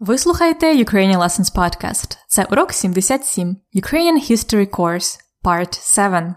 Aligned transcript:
Ви 0.00 0.18
слухаєте 0.18 0.76
Ukrainian 0.84 1.18
Lessons 1.18 1.54
Podcast. 1.54 2.18
Це 2.28 2.44
урок 2.44 2.72
77 2.72 3.56
Ukrainian 3.74 4.30
History 4.30 4.70
Course 4.70 5.18
Part 5.44 5.78
7. 5.80 6.34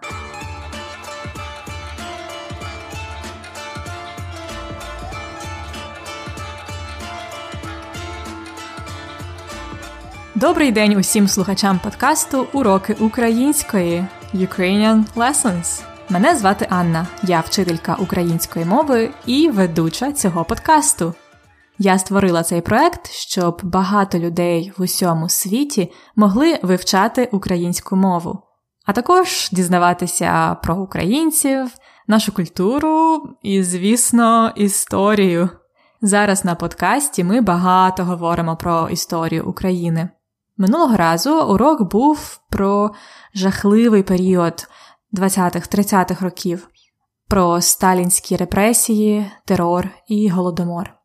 Добрий 10.35 10.71
день 10.71 10.93
усім 10.93 11.27
слухачам 11.27 11.79
подкасту 11.79 12.47
Уроки 12.53 12.93
української 12.93 14.05
Ukrainian 14.33 15.03
Lessons. 15.15 15.81
Мене 16.09 16.35
звати 16.35 16.67
Анна, 16.69 17.07
я 17.23 17.39
вчителька 17.39 17.95
української 17.95 18.65
мови 18.65 19.09
і 19.25 19.49
ведуча 19.49 20.11
цього 20.11 20.45
подкасту. 20.45 21.13
Я 21.81 21.99
створила 21.99 22.43
цей 22.43 22.61
проект, 22.61 23.11
щоб 23.11 23.59
багато 23.63 24.19
людей 24.19 24.73
в 24.77 24.81
усьому 24.81 25.29
світі 25.29 25.91
могли 26.15 26.59
вивчати 26.63 27.29
українську 27.31 27.95
мову, 27.95 28.39
а 28.85 28.93
також 28.93 29.49
дізнаватися 29.51 30.57
про 30.63 30.75
українців, 30.75 31.71
нашу 32.07 32.31
культуру 32.31 33.23
і, 33.41 33.63
звісно, 33.63 34.51
історію. 34.55 35.49
Зараз 36.01 36.45
на 36.45 36.55
подкасті 36.55 37.23
ми 37.23 37.41
багато 37.41 38.03
говоримо 38.03 38.55
про 38.55 38.89
історію 38.89 39.45
України. 39.45 40.09
Минулого 40.57 40.97
разу 40.97 41.41
урок 41.41 41.91
був 41.91 42.39
про 42.49 42.91
жахливий 43.35 44.03
період 44.03 44.67
20-30-х 45.13 46.25
років, 46.25 46.67
про 47.27 47.61
сталінські 47.61 48.35
репресії, 48.35 49.31
терор 49.45 49.89
і 50.07 50.29
голодомор. 50.29 50.98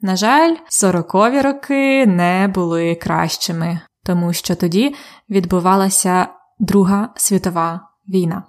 На 0.00 0.16
жаль, 0.16 0.56
сорокові 0.68 1.40
роки 1.40 2.06
не 2.06 2.48
були 2.54 2.94
кращими, 2.94 3.80
тому 4.04 4.32
що 4.32 4.56
тоді 4.56 4.94
відбувалася 5.30 6.28
Друга 6.58 7.12
світова 7.16 7.80
війна. 8.08 8.42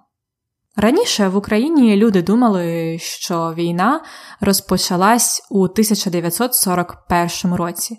Раніше 0.75 1.27
в 1.27 1.35
Україні 1.35 1.95
люди 1.95 2.21
думали, 2.21 2.97
що 2.99 3.53
війна 3.53 4.01
розпочалась 4.41 5.47
у 5.49 5.63
1941 5.63 7.55
році. 7.55 7.97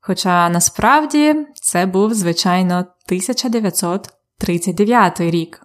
Хоча 0.00 0.48
насправді 0.48 1.46
це 1.54 1.86
був, 1.86 2.14
звичайно, 2.14 2.74
1939 2.74 5.20
рік. 5.20 5.62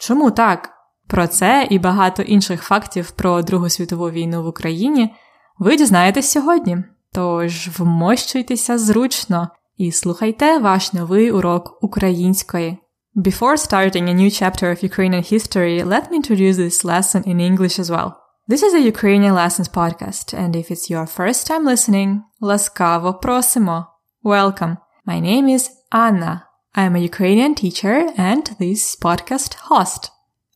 Чому 0.00 0.30
так? 0.30 0.70
Про 1.06 1.26
це 1.26 1.66
і 1.70 1.78
багато 1.78 2.22
інших 2.22 2.62
фактів 2.62 3.10
про 3.10 3.42
Другу 3.42 3.68
світову 3.68 4.10
війну 4.10 4.42
в 4.42 4.46
Україні 4.46 5.14
ви 5.59 5.75
дізнаєтесь 5.75 6.31
сьогодні. 6.31 6.77
Тож 7.11 7.67
вмощуйтеся 7.67 8.77
зручно 8.77 9.49
і 9.77 9.91
слухайте 9.91 10.57
ваш 10.57 10.93
новий 10.93 11.31
урок 11.31 11.83
української. 11.83 12.77
Before 13.15 13.57
starting 13.57 14.07
a 14.09 14.13
new 14.13 14.29
chapter 14.29 14.63
of 14.63 14.83
Ukrainian 14.83 15.33
history, 15.33 15.83
let 15.83 16.03
me 16.09 16.15
introduce 16.21 16.57
this 16.57 16.85
lesson 16.85 17.21
in 17.27 17.39
English 17.49 17.79
as 17.79 17.89
well. 17.95 18.11
This 18.49 18.63
is 18.63 18.73
a 18.73 18.87
Ukrainian 18.93 19.33
Lessons 19.33 19.69
podcast, 19.79 20.27
and 20.41 20.55
if 20.55 20.65
it's 20.71 20.89
your 20.93 21.05
first 21.17 21.41
time 21.49 21.65
listening, 21.65 22.09
ласкаво 22.41 23.13
просимо. 23.13 23.85
Welcome. 24.23 24.77
My 25.05 25.19
name 25.19 25.47
is 25.55 25.69
Anna. 25.91 26.33
I 26.75 26.83
am 26.83 26.95
a 26.95 27.05
Ukrainian 27.11 27.53
teacher 27.55 27.97
and 28.17 28.43
this 28.59 28.95
podcast 29.05 29.51
host. 29.69 30.11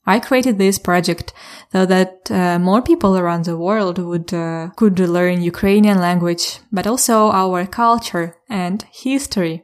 I 0.08 0.20
created 0.20 0.58
this 0.58 0.80
project 0.80 1.34
so 1.72 1.86
that 1.86 2.30
uh, 2.30 2.60
more 2.60 2.82
people 2.82 3.18
around 3.18 3.46
the 3.46 3.58
world 3.58 3.98
would 4.00 4.34
uh, 4.34 4.70
could 4.76 5.00
learn 5.00 5.42
Ukrainian 5.42 6.00
language, 6.00 6.60
but 6.72 6.88
also 6.88 7.32
our 7.32 7.66
culture 7.66 8.36
and 8.50 8.86
history. 8.92 9.64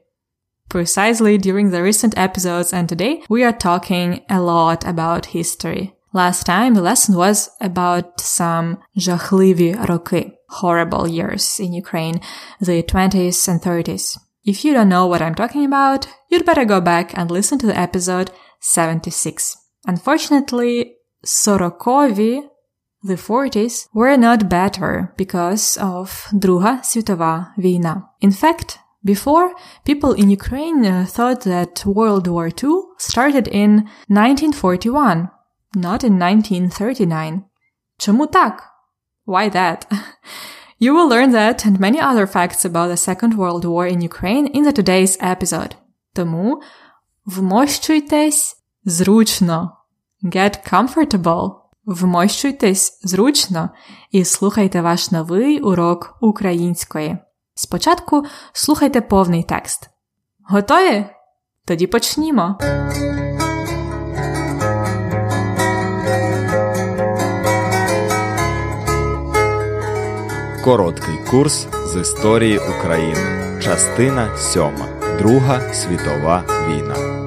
Precisely 0.69 1.38
during 1.38 1.72
the 1.72 1.83
recent 1.83 2.17
episodes 2.17 2.72
and 2.72 2.88
today, 2.88 3.23
we 3.28 3.44
are 3.44 3.52
talking 3.52 4.23
a 4.30 4.39
lot 4.39 4.86
about 4.86 5.33
history. 5.38 5.95
Last 6.14 6.45
time, 6.45 6.73
the 6.73 6.82
lesson 6.82 7.15
was 7.15 7.49
about 7.60 8.20
some 8.20 8.77
жахливі 8.98 9.86
роки, 9.86 10.32
horrible 10.61 11.08
years 11.08 11.60
in 11.60 11.73
Ukraine, 11.73 12.21
the 12.61 12.82
20s 12.83 13.48
and 13.48 13.61
30s. 13.61 14.17
If 14.45 14.64
you 14.64 14.73
don't 14.73 14.89
know 14.89 15.05
what 15.05 15.21
I'm 15.21 15.36
talking 15.36 15.65
about, 15.65 16.08
you'd 16.30 16.45
better 16.45 16.65
go 16.65 16.80
back 16.82 17.17
and 17.17 17.30
listen 17.30 17.60
to 17.60 17.67
the 17.67 17.77
episode 17.77 18.32
76. 18.60 19.62
Unfortunately, 19.86 20.95
Sorokovi, 21.26 22.43
the 23.04 23.15
40s, 23.15 23.87
were 23.93 24.17
not 24.17 24.49
better 24.49 25.14
because 25.17 25.77
of 25.77 26.27
Druga 26.33 26.80
Світова 26.83 27.54
війна. 27.58 28.04
In 28.21 28.32
fact, 28.32 28.80
before, 29.04 29.54
people 29.86 30.14
in 30.14 30.30
Ukraine 30.30 30.86
uh, 30.86 31.05
thought 31.05 31.42
that 31.42 31.86
World 31.86 32.27
War 32.27 32.48
II 32.48 32.82
started 32.98 33.48
in 33.48 33.87
1941, 34.08 35.30
not 35.76 36.04
in 36.04 36.20
1939. 36.20 37.43
Чому 37.98 38.27
так? 38.27 38.61
Why 39.26 39.49
that? 39.49 39.86
you 40.80 40.93
will 40.93 41.08
learn 41.08 41.32
that 41.32 41.65
and 41.65 41.80
many 41.80 41.99
other 41.99 42.27
facts 42.27 42.65
about 42.65 42.89
the 42.89 42.98
Second 42.98 43.37
World 43.37 43.64
War 43.64 43.87
in 43.87 44.02
Ukraine 44.02 44.48
in 44.48 44.64
the 44.64 44.73
today's 44.73 45.17
episode. 45.21 45.76
Тому 46.14 46.61
вмощуйтесь 47.26 48.55
Зручно. 48.84 49.77
Get 50.22 50.72
comfortable. 50.72 51.52
Вмощуйтесь 51.86 53.00
зручно 53.02 53.70
і 54.11 54.24
слухайте 54.24 54.80
ваш 54.80 55.11
новий 55.11 55.61
урок 55.61 56.17
української. 56.20 57.18
Спочатку 57.55 58.24
слухайте 58.52 59.00
повний 59.00 59.42
текст. 59.42 59.90
Готові? 60.48 61.06
Тоді 61.64 61.86
почнімо. 61.86 62.58
Короткий 70.64 71.14
курс 71.30 71.67
з 71.86 72.00
історії 72.00 72.58
України. 72.58 73.61
Частина 73.62 74.36
7. 74.36 74.70
Друга 75.18 75.73
світова 75.73 76.44
війна. 76.68 77.23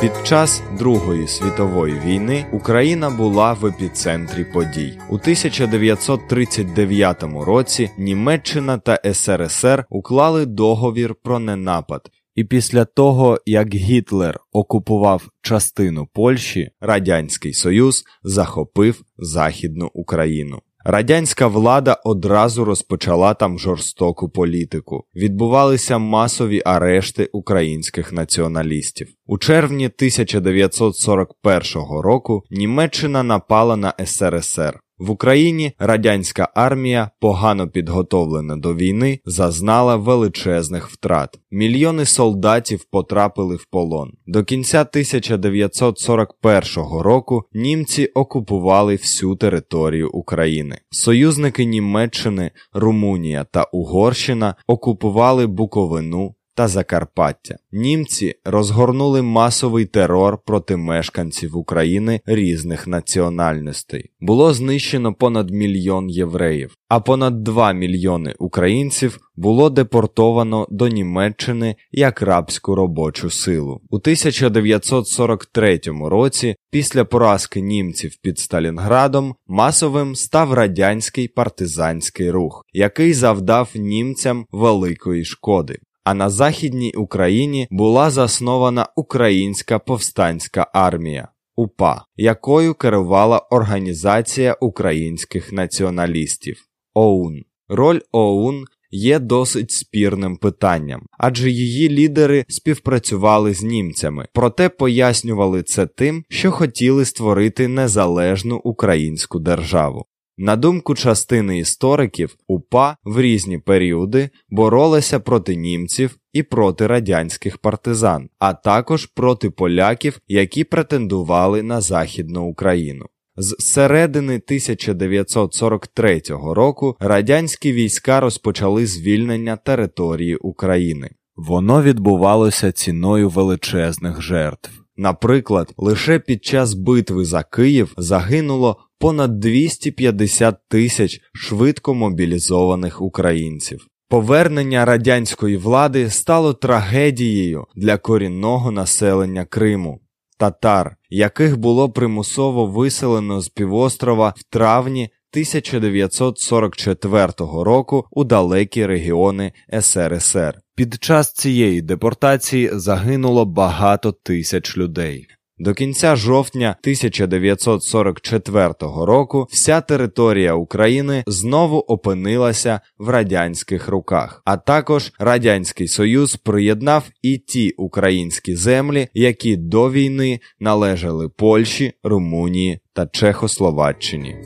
Під 0.00 0.26
час 0.26 0.62
Другої 0.78 1.28
світової 1.28 2.00
війни 2.00 2.46
Україна 2.52 3.10
була 3.10 3.52
в 3.52 3.66
епіцентрі 3.66 4.44
подій. 4.44 4.98
У 5.10 5.14
1939 5.14 7.22
році 7.22 7.90
Німеччина 7.98 8.78
та 8.78 9.14
СРСР 9.14 9.84
уклали 9.90 10.46
договір 10.46 11.14
про 11.14 11.38
ненапад. 11.38 12.10
І 12.34 12.44
після 12.44 12.84
того, 12.84 13.38
як 13.46 13.74
Гітлер 13.74 14.40
окупував 14.52 15.28
частину 15.42 16.08
Польщі, 16.12 16.70
Радянський 16.80 17.54
Союз 17.54 18.04
захопив 18.22 19.02
Західну 19.18 19.90
Україну. 19.94 20.60
Радянська 20.90 21.46
влада 21.46 21.96
одразу 22.04 22.64
розпочала 22.64 23.34
там 23.34 23.58
жорстоку 23.58 24.28
політику. 24.28 25.04
Відбувалися 25.14 25.98
масові 25.98 26.62
арешти 26.64 27.28
українських 27.32 28.12
націоналістів. 28.12 29.08
У 29.26 29.38
червні 29.38 29.86
1941 29.86 31.62
року 32.02 32.42
Німеччина 32.50 33.22
напала 33.22 33.76
на 33.76 33.94
СРСР. 34.06 34.80
В 34.98 35.10
Україні 35.10 35.72
радянська 35.78 36.48
армія, 36.54 37.10
погано 37.20 37.68
підготовлена 37.68 38.56
до 38.56 38.74
війни, 38.74 39.20
зазнала 39.24 39.96
величезних 39.96 40.90
втрат. 40.90 41.38
Мільйони 41.50 42.04
солдатів 42.04 42.84
потрапили 42.84 43.56
в 43.56 43.64
полон. 43.64 44.12
До 44.26 44.44
кінця 44.44 44.80
1941 44.80 47.00
року 47.00 47.44
німці 47.52 48.06
окупували 48.06 48.96
всю 48.96 49.36
територію 49.36 50.10
України. 50.10 50.78
Союзники 50.90 51.64
Німеччини, 51.64 52.50
Румунія 52.72 53.44
та 53.44 53.62
Угорщина 53.62 54.54
окупували 54.66 55.46
Буковину, 55.46 56.34
та 56.58 56.68
Закарпаття. 56.68 57.56
Німці 57.72 58.34
розгорнули 58.44 59.22
масовий 59.22 59.86
терор 59.86 60.38
проти 60.46 60.76
мешканців 60.76 61.56
України 61.56 62.20
різних 62.26 62.86
національностей. 62.86 64.10
Було 64.20 64.54
знищено 64.54 65.14
понад 65.14 65.50
мільйон 65.50 66.10
євреїв, 66.10 66.74
а 66.88 67.00
понад 67.00 67.44
2 67.44 67.72
мільйони 67.72 68.34
українців 68.38 69.18
було 69.36 69.70
депортовано 69.70 70.66
до 70.70 70.88
Німеччини 70.88 71.76
як 71.92 72.22
рабську 72.22 72.74
робочу 72.74 73.30
силу. 73.30 73.80
У 73.90 73.96
1943 73.96 75.80
році, 76.04 76.56
після 76.70 77.04
поразки 77.04 77.60
німців 77.60 78.16
під 78.22 78.38
Сталінградом, 78.38 79.34
масовим 79.46 80.14
став 80.14 80.52
радянський 80.52 81.28
партизанський 81.28 82.30
рух, 82.30 82.64
який 82.72 83.12
завдав 83.12 83.70
німцям 83.74 84.46
великої 84.52 85.24
шкоди 85.24 85.78
а 86.08 86.14
на 86.14 86.30
Західній 86.30 86.92
Україні 86.92 87.68
була 87.70 88.10
заснована 88.10 88.86
Українська 88.96 89.78
повстанська 89.78 90.70
армія. 90.72 91.28
УПА, 91.56 92.04
якою 92.16 92.74
керувала 92.74 93.38
Організація 93.38 94.56
українських 94.60 95.52
націоналістів 95.52 96.56
ОУН. 96.94 97.42
Роль 97.68 98.00
ОУН 98.12 98.64
є 98.90 99.18
досить 99.18 99.70
спірним 99.70 100.36
питанням, 100.36 101.06
адже 101.18 101.50
її 101.50 101.88
лідери 101.88 102.44
співпрацювали 102.48 103.54
з 103.54 103.62
німцями, 103.62 104.26
проте 104.32 104.68
пояснювали 104.68 105.62
це 105.62 105.86
тим, 105.86 106.24
що 106.28 106.52
хотіли 106.52 107.04
створити 107.04 107.68
незалежну 107.68 108.56
українську 108.64 109.38
державу. 109.38 110.04
На 110.40 110.56
думку 110.56 110.94
частини 110.94 111.58
істориків, 111.58 112.36
УПА 112.48 112.96
в 113.04 113.20
різні 113.20 113.58
періоди 113.58 114.30
боролися 114.48 115.20
проти 115.20 115.56
німців 115.56 116.18
і 116.32 116.42
проти 116.42 116.86
радянських 116.86 117.58
партизан, 117.58 118.28
а 118.38 118.52
також 118.52 119.06
проти 119.06 119.50
поляків, 119.50 120.18
які 120.28 120.64
претендували 120.64 121.62
на 121.62 121.80
Західну 121.80 122.44
Україну. 122.44 123.06
З 123.36 123.56
середини 123.58 124.34
1943 124.34 126.22
року 126.28 126.96
радянські 127.00 127.72
війська 127.72 128.20
розпочали 128.20 128.86
звільнення 128.86 129.56
території 129.56 130.36
України. 130.36 131.10
Воно 131.36 131.82
відбувалося 131.82 132.72
ціною 132.72 133.28
величезних 133.28 134.22
жертв. 134.22 134.70
Наприклад, 134.96 135.74
лише 135.76 136.18
під 136.18 136.44
час 136.44 136.74
битви 136.74 137.24
за 137.24 137.42
Київ 137.42 137.94
загинуло 137.96 138.76
понад 138.98 139.40
250 139.40 140.56
тисяч 140.68 141.20
швидко 141.34 141.94
мобілізованих 141.94 143.02
українців. 143.02 143.86
Повернення 144.08 144.84
радянської 144.84 145.56
влади 145.56 146.10
стало 146.10 146.54
трагедією 146.54 147.64
для 147.76 147.98
корінного 147.98 148.70
населення 148.70 149.44
Криму 149.44 150.00
татар, 150.38 150.96
яких 151.10 151.58
було 151.58 151.90
примусово 151.90 152.66
виселено 152.66 153.40
з 153.40 153.48
півострова 153.48 154.34
в 154.36 154.42
травні 154.42 155.10
1944 155.32 157.32
року 157.38 158.06
у 158.10 158.24
далекі 158.24 158.86
регіони 158.86 159.52
СРСР. 159.80 160.60
Під 160.74 160.94
час 160.94 161.32
цієї 161.32 161.82
депортації 161.82 162.70
загинуло 162.72 163.44
багато 163.44 164.12
тисяч 164.12 164.76
людей. 164.76 165.26
До 165.60 165.74
кінця 165.74 166.16
жовтня 166.16 166.76
1944 166.80 168.74
року 168.80 169.48
вся 169.50 169.80
територія 169.80 170.54
України 170.54 171.24
знову 171.26 171.78
опинилася 171.78 172.80
в 172.98 173.08
радянських 173.08 173.88
руках, 173.88 174.42
а 174.44 174.56
також 174.56 175.12
Радянський 175.18 175.88
Союз 175.88 176.36
приєднав 176.36 177.04
і 177.22 177.38
ті 177.38 177.70
українські 177.70 178.56
землі, 178.56 179.08
які 179.14 179.56
до 179.56 179.90
війни 179.90 180.40
належали 180.60 181.28
Польщі, 181.28 181.92
Румунії 182.02 182.80
та 182.92 183.06
Чехословаччині. 183.06 184.36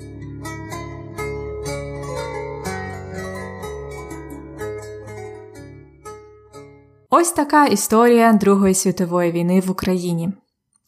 Ось 7.11 7.33
така 7.33 7.67
історія 7.67 8.33
Другої 8.33 8.75
світової 8.75 9.33
війни 9.33 9.61
в 9.61 9.71
Україні. 9.71 10.29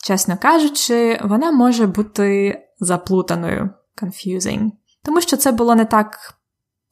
Чесно 0.05 0.37
кажучи, 0.37 1.21
вона 1.25 1.53
може 1.53 1.87
бути 1.87 2.59
заплутаною, 2.81 3.71
confusing. 4.03 4.71
Тому 5.05 5.21
що 5.21 5.37
це 5.37 5.53
було 5.53 5.75
не 5.75 5.85
так 5.85 6.19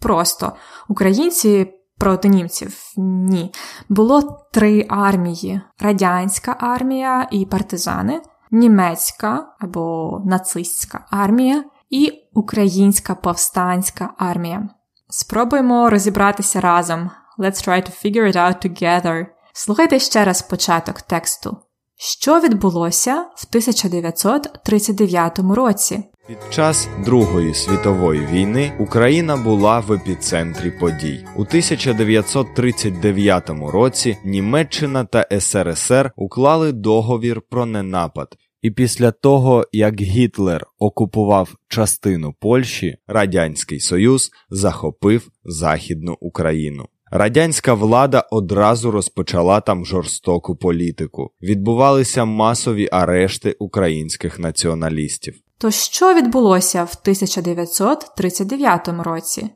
просто. 0.01 0.53
Українці 0.89 1.73
проти 1.99 2.29
німців 2.29 2.79
ні. 2.97 3.55
Було 3.89 4.47
три 4.53 4.87
армії: 4.89 5.61
радянська 5.81 6.57
армія 6.61 7.29
і 7.31 7.47
партизани, 7.47 8.23
німецька 8.51 9.57
або 9.61 10.19
нацистська 10.25 11.07
армія 11.11 11.65
і 11.91 12.13
українська 12.35 13.15
повстанська 13.15 14.15
армія. 14.19 14.69
Спробуємо 15.09 15.91
розібратися 15.91 16.61
разом. 16.61 17.11
Let's 17.39 17.69
try 17.69 17.83
to 17.83 18.05
figure 18.05 18.27
it 18.27 18.37
out 18.37 18.67
together. 18.67 19.27
Слухайте 19.53 19.99
ще 19.99 20.25
раз 20.25 20.43
початок 20.43 21.03
тексту. 21.03 21.57
Що 22.05 22.41
відбулося 22.41 23.13
в 23.13 23.47
1939 23.51 25.39
році? 25.39 26.03
Під 26.29 26.39
час 26.51 26.89
Другої 27.05 27.55
світової 27.55 28.27
війни 28.27 28.73
Україна 28.81 29.37
була 29.37 29.81
в 29.81 29.93
епіцентрі 29.93 30.71
подій. 30.71 31.25
У 31.37 31.41
1939 31.41 33.51
році 33.73 34.17
Німеччина 34.25 35.05
та 35.05 35.41
СРСР 35.41 36.13
уклали 36.17 36.73
договір 36.73 37.41
про 37.41 37.67
ненапад. 37.67 38.37
І 38.63 38.71
після 38.71 39.11
того, 39.11 39.67
як 39.73 40.01
Гітлер 40.01 40.67
окупував 40.79 41.55
частину 41.69 42.35
Польщі, 42.41 42.97
Радянський 43.07 43.81
Союз 43.81 44.31
захопив 44.51 45.29
Західну 45.45 46.17
Україну. 46.21 46.89
Радянська 47.15 47.75
влада 47.75 48.25
одразу 48.31 48.91
розпочала 48.91 49.61
там 49.61 49.85
жорстоку 49.87 50.57
політику. 50.57 51.31
Відбувалися 51.43 52.25
масові 52.25 52.89
арешти 52.93 53.57
українських 53.59 54.39
націоналістів. 54.39 55.35
То 55.59 55.71
що 55.71 56.15
відбулося 56.15 56.85
в 56.85 56.97
1939 57.03 58.89
році? 58.89 59.51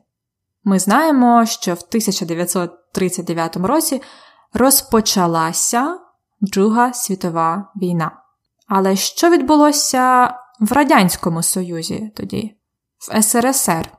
Ми 0.63 0.79
знаємо, 0.79 1.45
що 1.45 1.73
в 1.73 1.83
1939 1.89 3.55
році 3.57 4.01
розпочалася 4.53 5.99
Друга 6.41 6.93
світова 6.93 7.71
війна. 7.81 8.11
Але 8.67 8.95
що 8.95 9.29
відбулося 9.29 10.33
в 10.59 10.71
Радянському 10.71 11.43
Союзі 11.43 12.11
тоді, 12.15 12.55
в 12.97 13.23
СРСР? 13.23 13.96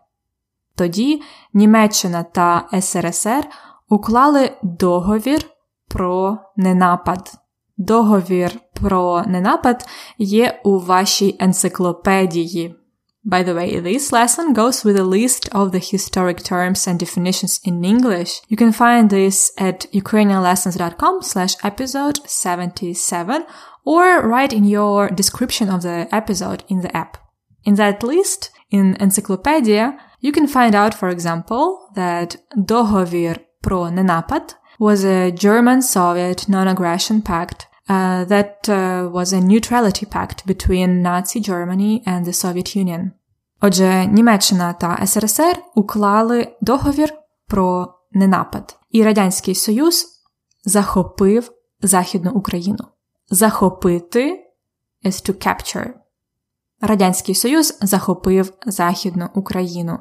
Тоді 0.78 1.22
Німеччина 1.54 2.24
та 2.24 2.70
СРСР 2.82 3.48
уклали 3.90 4.52
договір 4.64 5.46
про 5.88 6.38
ненапад. 6.58 7.32
Договір 7.78 8.60
про 8.74 9.24
ненапад 9.28 9.86
є 10.18 10.62
у 10.64 10.80
вашій 10.80 11.38
енциклопедії. 11.40 12.76
By 13.26 13.46
the 13.48 13.54
way, 13.54 13.80
this 13.80 14.12
lesson 14.12 14.54
goes 14.54 14.84
with 14.84 14.98
a 14.98 15.06
list 15.18 15.50
of 15.54 15.72
the 15.72 15.80
historic 15.80 16.44
terms 16.44 16.86
and 16.88 17.00
definitions 17.00 17.54
in 17.64 17.86
English. 17.86 18.42
You 18.50 18.58
can 18.58 18.74
find 18.74 19.10
this 19.10 19.38
at 19.58 19.88
ukrainianlessons.com 19.94 21.22
slash 21.22 21.56
episode 21.64 22.18
77 22.26 23.46
or 23.86 24.28
right 24.36 24.52
in 24.52 24.66
your 24.66 25.10
description 25.10 25.70
of 25.70 25.84
the 25.84 26.08
episode 26.12 26.66
in 26.68 26.82
the 26.82 26.96
app. 27.04 27.18
In 27.64 27.76
that 27.76 28.04
list, 28.04 28.52
in 28.70 28.98
Encyclopedia, 29.00 29.98
you 30.22 30.32
can 30.32 30.48
find 30.48 30.76
out, 30.76 30.94
for 30.94 31.10
example, 31.10 31.64
that 31.96 32.38
Dohovir 32.56 33.40
pro 33.62 33.90
Nenapad 33.90 34.56
was 34.80 35.04
a 35.06 35.32
German-Soviet 35.32 36.50
non-aggression 36.50 37.22
pact 37.22 37.68
uh, 37.90 38.26
that 38.26 38.70
uh, 38.70 39.10
was 39.12 39.34
a 39.34 39.42
neutrality 39.42 40.06
pact 40.06 40.46
between 40.46 41.02
Nazi 41.02 41.40
Germany 41.40 42.02
and 42.06 42.26
the 42.26 42.34
Soviet 42.34 42.76
Union. 42.76 43.12
Отже, 43.62 44.06
Німеччина 44.06 44.74
та 44.74 45.06
СРСР 45.06 45.62
уклали 45.76 46.56
договір 46.62 47.14
про 47.48 47.94
ненапад, 48.12 48.80
і 48.92 49.04
Радянський 49.04 49.56
Союз 49.56 50.06
захопив 50.66 51.52
Західну 51.82 52.32
Україну. 52.32 52.88
Захопити 53.30 54.44
is 55.06 55.30
to 55.30 55.48
capture. 55.48 55.94
Радянський 56.81 57.35
Союз 57.35 57.79
захопив 57.83 58.53
Західну 58.67 59.29
Україну. 59.35 59.99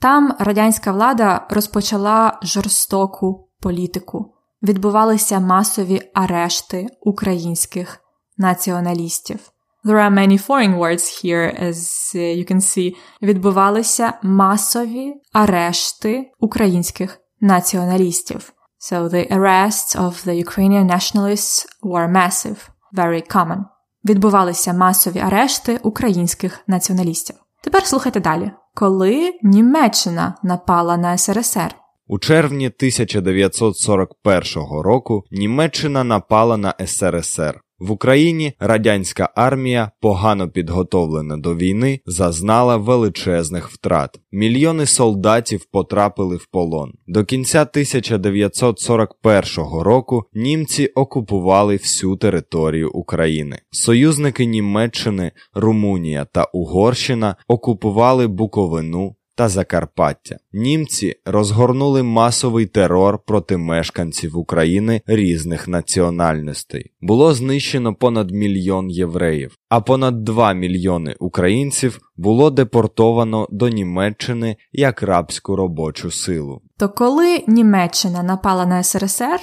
Там 0.00 0.36
радянська 0.38 0.92
влада 0.92 1.46
розпочала 1.50 2.38
жорстоку 2.42 3.48
політику. 3.60 4.34
Відбувалися 4.62 5.40
масові 5.40 6.00
арешти 6.14 6.86
українських 7.00 7.98
націоналістів. 8.36 9.38
There 9.84 9.96
are 9.96 10.14
many 10.14 10.46
foreign 10.46 10.78
words 10.78 11.24
here, 11.24 11.64
as 11.64 12.14
you 12.14 12.52
can 12.52 12.60
see. 12.60 12.94
Відбувалися 13.22 14.12
масові 14.22 15.14
арешти 15.32 16.30
українських 16.40 17.18
націоналістів. 17.40 18.52
So 18.90 19.08
the 19.08 19.32
arrests 19.38 19.96
of 19.96 20.26
the 20.26 20.44
Ukrainian 20.44 20.86
nationalists 20.86 21.66
were 21.82 22.08
massive, 22.12 22.56
very 22.96 23.34
common 23.36 23.64
відбувалися 24.04 24.72
масові 24.72 25.18
арешти 25.18 25.80
українських 25.82 26.60
націоналістів. 26.66 27.36
Тепер 27.64 27.86
слухайте 27.86 28.20
далі, 28.20 28.50
коли 28.74 29.32
Німеччина 29.42 30.34
напала 30.42 30.96
на 30.96 31.18
СРСР. 31.18 31.74
У 32.06 32.18
червні 32.18 32.66
1941 32.66 34.44
року 34.84 35.24
Німеччина 35.30 36.04
напала 36.04 36.56
на 36.56 36.74
СРСР. 36.86 37.60
В 37.82 37.90
Україні 37.90 38.52
радянська 38.58 39.30
армія, 39.34 39.90
погано 40.00 40.48
підготовлена 40.48 41.36
до 41.36 41.56
війни, 41.56 42.00
зазнала 42.06 42.76
величезних 42.76 43.68
втрат. 43.68 44.20
Мільйони 44.32 44.86
солдатів 44.86 45.64
потрапили 45.64 46.36
в 46.36 46.46
полон. 46.46 46.92
До 47.06 47.24
кінця 47.24 47.60
1941 47.60 49.80
року 49.80 50.24
німці 50.34 50.86
окупували 50.86 51.76
всю 51.76 52.16
територію 52.16 52.90
України. 52.90 53.58
Союзники 53.70 54.44
Німеччини, 54.44 55.32
Румунія 55.54 56.24
та 56.24 56.44
Угорщина 56.44 57.36
окупували 57.48 58.26
Буковину 58.26 59.14
та 59.34 59.48
Закарпаття. 59.48 60.36
Німці 60.52 61.14
розгорнули 61.24 62.02
масовий 62.02 62.66
терор 62.66 63.18
проти 63.18 63.56
мешканців 63.56 64.38
України 64.38 65.00
різних 65.06 65.68
національностей. 65.68 66.92
Було 67.00 67.34
знищено 67.34 67.94
понад 67.94 68.30
мільйон 68.30 68.90
євреїв, 68.90 69.56
а 69.68 69.80
понад 69.80 70.24
2 70.24 70.52
мільйони 70.52 71.16
українців 71.18 72.00
було 72.16 72.50
депортовано 72.50 73.48
до 73.50 73.68
Німеччини 73.68 74.56
як 74.72 75.02
рабську 75.02 75.56
робочу 75.56 76.10
силу. 76.10 76.62
То 76.78 76.88
коли 76.88 77.44
Німеччина 77.46 78.22
напала 78.22 78.66
на 78.66 78.82
СРСР 78.82 79.40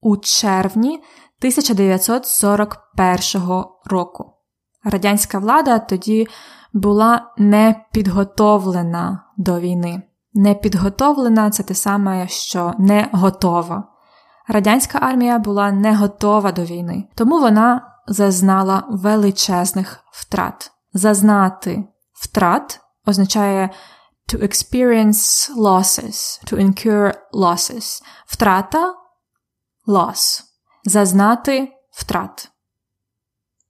у 0.00 0.16
червні 0.16 0.88
1941 0.88 3.64
року. 3.84 4.30
Радянська 4.84 5.38
влада 5.38 5.78
тоді 5.78 6.26
була 6.74 7.32
не 7.38 7.84
підготовлена 7.92 9.24
до 9.36 9.60
війни. 9.60 10.02
Не 10.34 10.54
підготовлена 10.54 11.50
це 11.50 11.62
те 11.62 11.74
саме, 11.74 12.28
що 12.28 12.72
не 12.78 13.08
готова. 13.12 13.88
Радянська 14.48 14.98
армія 14.98 15.38
була 15.38 15.72
не 15.72 15.96
готова 15.96 16.52
до 16.52 16.64
війни, 16.64 17.08
тому 17.14 17.40
вона 17.40 17.90
зазнала 18.06 18.84
величезних 18.88 20.00
втрат. 20.12 20.72
Зазнати 20.92 21.84
втрат 22.12 22.80
означає 23.06 23.70
to 24.28 24.42
experience 24.42 25.54
losses, 25.56 26.52
to 26.52 26.58
incur 26.58 27.14
losses. 27.32 28.02
Втрата 28.26 28.94
loss. 29.86 30.42
Зазнати 30.84 31.72
втрат. 31.90 32.50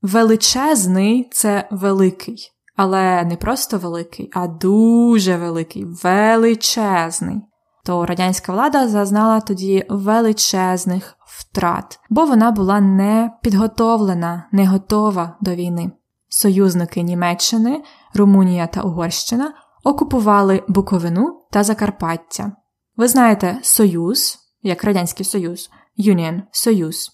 Величезний 0.03 1.31
це 1.33 1.69
великий 1.71 2.54
але 2.77 3.25
не 3.25 3.37
просто 3.37 3.79
великий, 3.79 4.31
а 4.35 4.47
дуже 4.47 5.37
великий, 5.37 5.85
величезний. 5.85 7.43
То 7.85 8.07
радянська 8.07 8.53
влада 8.53 8.89
зазнала 8.89 9.41
тоді 9.41 9.87
величезних 9.89 11.17
втрат, 11.27 12.01
бо 12.11 12.25
вона 12.25 12.51
була 12.51 12.81
не 12.81 13.31
підготовлена, 13.43 14.49
не 14.53 14.67
готова 14.67 15.37
до 15.41 15.55
війни. 15.55 15.91
Союзники 16.29 17.03
Німеччини, 17.03 17.83
Румунія 18.15 18.67
та 18.67 18.83
Угорщина 18.83 19.53
окупували 19.85 20.63
Буковину 20.69 21.41
та 21.51 21.63
Закарпаття. 21.63 22.53
Ви 22.97 23.09
знаєте 23.09 23.59
Союз, 23.63 24.39
як 24.63 24.85
Радянський 24.85 25.27
Союз, 25.27 25.71
Union– 25.99 26.43
Союз, 26.53 27.11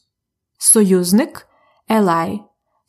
союзник, 0.59 1.47
Ally 1.91 2.41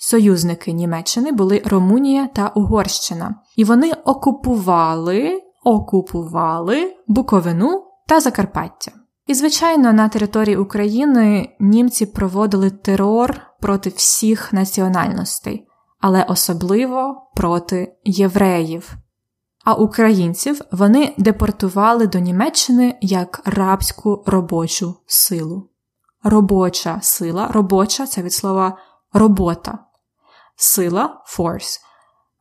союзники 0.02 0.74
Німеччини 0.74 1.32
були 1.32 1.62
Румунія 1.66 2.28
та 2.28 2.48
Угорщина, 2.48 3.36
і 3.56 3.64
вони 3.64 3.92
окупували, 4.06 5.42
окупували 5.64 6.94
Буковину 7.08 7.84
та 8.08 8.20
Закарпаття. 8.20 8.92
І, 9.28 9.34
звичайно, 9.34 9.94
на 9.94 10.10
території 10.10 10.58
України 10.58 11.50
німці 11.60 12.06
проводили 12.06 12.70
терор 12.70 13.42
проти 13.60 13.90
всіх 13.90 14.54
національностей, 14.54 15.68
але 16.00 16.24
особливо 16.24 17.32
проти 17.36 17.96
євреїв. 18.04 18.94
А 19.66 19.74
українців 19.74 20.62
вони 20.72 21.14
депортували 21.18 22.08
до 22.08 22.20
Німеччини 22.20 22.98
як 23.02 23.42
рабську 23.46 24.24
робочу 24.26 24.96
силу. 25.06 25.70
Робоча 26.24 27.00
сила, 27.02 27.48
робоча 27.48 28.08
це 28.08 28.22
від 28.22 28.34
слова 28.34 28.78
робота 29.14 29.80
сила 30.62 31.24
force, 31.38 31.80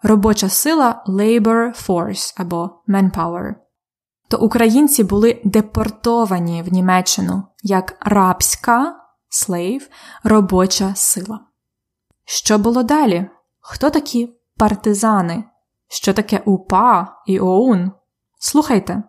робоча 0.02 0.48
сила 0.48 1.04
labor 1.06 1.86
force 1.86 2.34
або 2.36 2.82
manpower. 2.88 3.54
То 4.28 4.38
українці 4.38 5.04
були 5.04 5.40
депортовані 5.44 6.62
в 6.62 6.72
Німеччину 6.72 7.42
як 7.62 7.96
рабська 8.00 8.96
slave, 9.30 9.90
робоча 10.24 10.94
сила. 10.94 11.40
Що 12.24 12.58
було 12.58 12.82
далі? 12.82 13.30
Хто 13.60 13.90
такі 13.90 14.36
партизани? 14.56 15.44
Що 15.88 16.12
таке 16.12 16.42
УПА 16.44 17.16
і 17.26 17.40
ОУН? 17.40 17.92
Слухайте. 18.38 19.02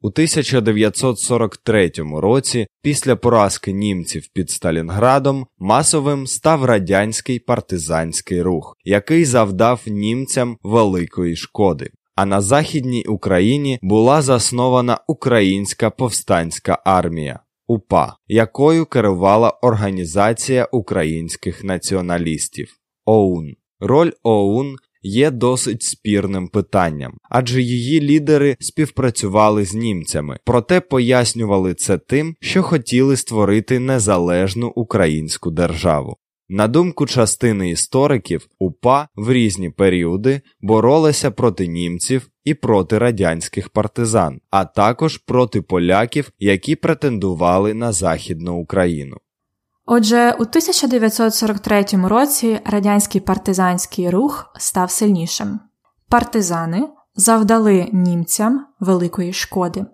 У 0.00 0.06
1943 0.06 1.92
році, 2.14 2.66
після 2.82 3.16
поразки 3.16 3.72
німців 3.72 4.28
під 4.32 4.50
Сталінградом, 4.50 5.46
масовим 5.58 6.26
став 6.26 6.64
радянський 6.64 7.38
партизанський 7.38 8.42
рух, 8.42 8.76
який 8.84 9.24
завдав 9.24 9.82
німцям 9.86 10.56
великої 10.62 11.36
шкоди. 11.36 11.90
А 12.14 12.26
на 12.26 12.40
Західній 12.40 13.04
Україні 13.04 13.78
була 13.82 14.22
заснована 14.22 15.00
Українська 15.06 15.90
повстанська 15.90 16.82
армія 16.84 17.40
УПА, 17.66 18.16
якою 18.28 18.86
керувала 18.86 19.50
Організація 19.50 20.68
українських 20.72 21.64
націоналістів 21.64 22.68
ОУН. 23.04 23.54
Роль 23.80 24.10
ОУН 24.22 24.76
є 25.02 25.30
досить 25.30 25.82
спірним 25.82 26.48
питанням, 26.48 27.12
адже 27.30 27.62
її 27.62 28.00
лідери 28.00 28.56
співпрацювали 28.60 29.64
з 29.64 29.74
німцями, 29.74 30.38
проте 30.44 30.80
пояснювали 30.80 31.74
це 31.74 31.98
тим, 31.98 32.34
що 32.40 32.62
хотіли 32.62 33.16
створити 33.16 33.78
незалежну 33.78 34.68
українську 34.68 35.50
державу. 35.50 36.16
На 36.50 36.68
думку 36.68 37.06
частини 37.06 37.70
істориків, 37.70 38.48
УПА 38.58 39.08
в 39.16 39.32
різні 39.32 39.70
періоди 39.70 40.40
боролися 40.60 41.30
проти 41.30 41.66
німців 41.66 42.28
і 42.44 42.54
проти 42.54 42.98
радянських 42.98 43.68
партизан, 43.68 44.40
а 44.50 44.64
також 44.64 45.16
проти 45.16 45.62
поляків, 45.62 46.30
які 46.38 46.76
претендували 46.76 47.74
на 47.74 47.92
Західну 47.92 48.54
Україну. 48.56 49.16
Отже, 49.90 50.32
у 50.32 50.42
1943 50.42 51.84
році 51.92 52.60
радянський 52.64 53.20
партизанський 53.20 54.10
рух 54.10 54.52
став 54.58 54.90
сильнішим. 54.90 55.60
Партизани 56.08 56.88
завдали 57.14 57.88
німцям 57.92 58.66
великої 58.80 59.32
шкоди. 59.32 59.86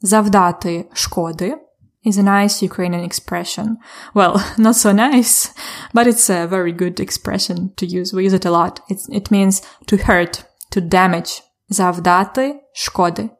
Завдати 0.00 0.88
шкоди 0.92 1.58
is 2.06 2.12
a 2.12 2.22
nice 2.22 2.70
Ukrainian 2.70 3.08
expression. 3.08 3.66
Well, 4.14 4.58
not 4.58 4.74
so 4.74 4.92
nice, 4.92 5.50
but 5.94 6.06
it's 6.06 6.30
a 6.30 6.46
very 6.46 6.76
good 6.80 7.00
expression 7.00 7.58
to 7.78 7.84
use. 8.00 8.14
We 8.14 8.22
use 8.28 8.36
it 8.40 8.46
a 8.46 8.50
lot. 8.50 8.74
It's, 8.90 9.08
it 9.20 9.30
means 9.30 9.54
to 9.88 9.96
hurt, 9.96 10.44
to 10.76 10.80
damage. 10.80 11.42
Завдати 11.68 12.60
шкоди. 12.72 13.30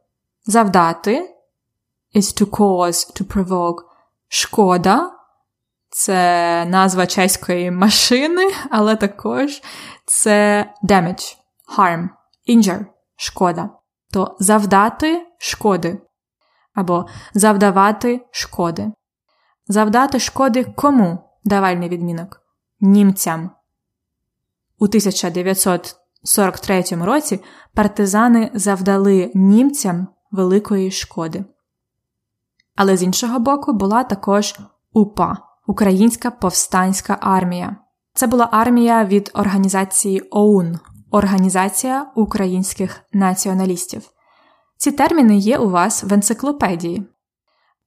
Завдати 0.47 1.29
is 2.15 2.41
to 2.41 2.45
cause, 2.45 3.21
to 3.21 3.23
provoke. 3.23 3.83
Шкода 4.27 5.16
це 5.89 6.65
назва 6.65 7.07
чеської 7.07 7.71
машини, 7.71 8.51
але 8.71 8.95
також 8.95 9.61
це 10.05 10.65
damage, 10.83 11.37
harm, 11.77 12.09
injure, 12.49 12.85
шкода. 13.15 13.69
То 14.13 14.35
завдати 14.39 15.25
шкоди. 15.39 16.01
Або 16.73 17.05
завдавати 17.33 18.25
шкоди. 18.31 18.91
Завдати 19.67 20.19
шкоди 20.19 20.63
кому 20.63 21.19
давальний 21.43 21.89
відмінок? 21.89 22.41
Німцям. 22.79 23.51
У 24.79 24.85
1943 24.85 26.83
році 26.91 27.43
партизани 27.73 28.51
завдали 28.53 29.31
німцям 29.35 30.07
великої 30.31 30.91
шкоди. 30.91 31.45
Але 32.75 32.97
з 32.97 33.03
іншого 33.03 33.39
боку 33.39 33.73
була 33.73 34.03
також 34.03 34.55
УПА. 34.93 35.46
Українська 35.67 36.31
повстанська 36.31 37.17
армія. 37.21 37.75
Це 38.13 38.27
була 38.27 38.49
армія 38.51 39.05
від 39.05 39.31
організації 39.33 40.21
ОУН 40.31 40.79
Організація 41.11 42.11
українських 42.15 43.01
націоналістів. 43.13 44.09
Ці 44.77 44.91
терміни 44.91 45.37
є 45.37 45.57
у 45.57 45.69
вас 45.69 46.03
в 46.03 46.13
енциклопедії. 46.13 47.07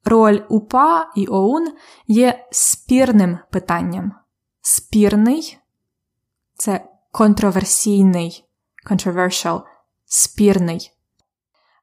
Роль 0.05 0.41
УПА 0.49 1.13
і 1.17 1.27
ОУН 1.27 1.73
є 2.07 2.49
спірним 2.51 3.39
питанням. 3.51 4.13
Спірний 4.61 5.59
це 6.57 6.85
контроверсійний, 7.13 8.45
controversial, 8.91 9.63
спірний. 10.05 10.91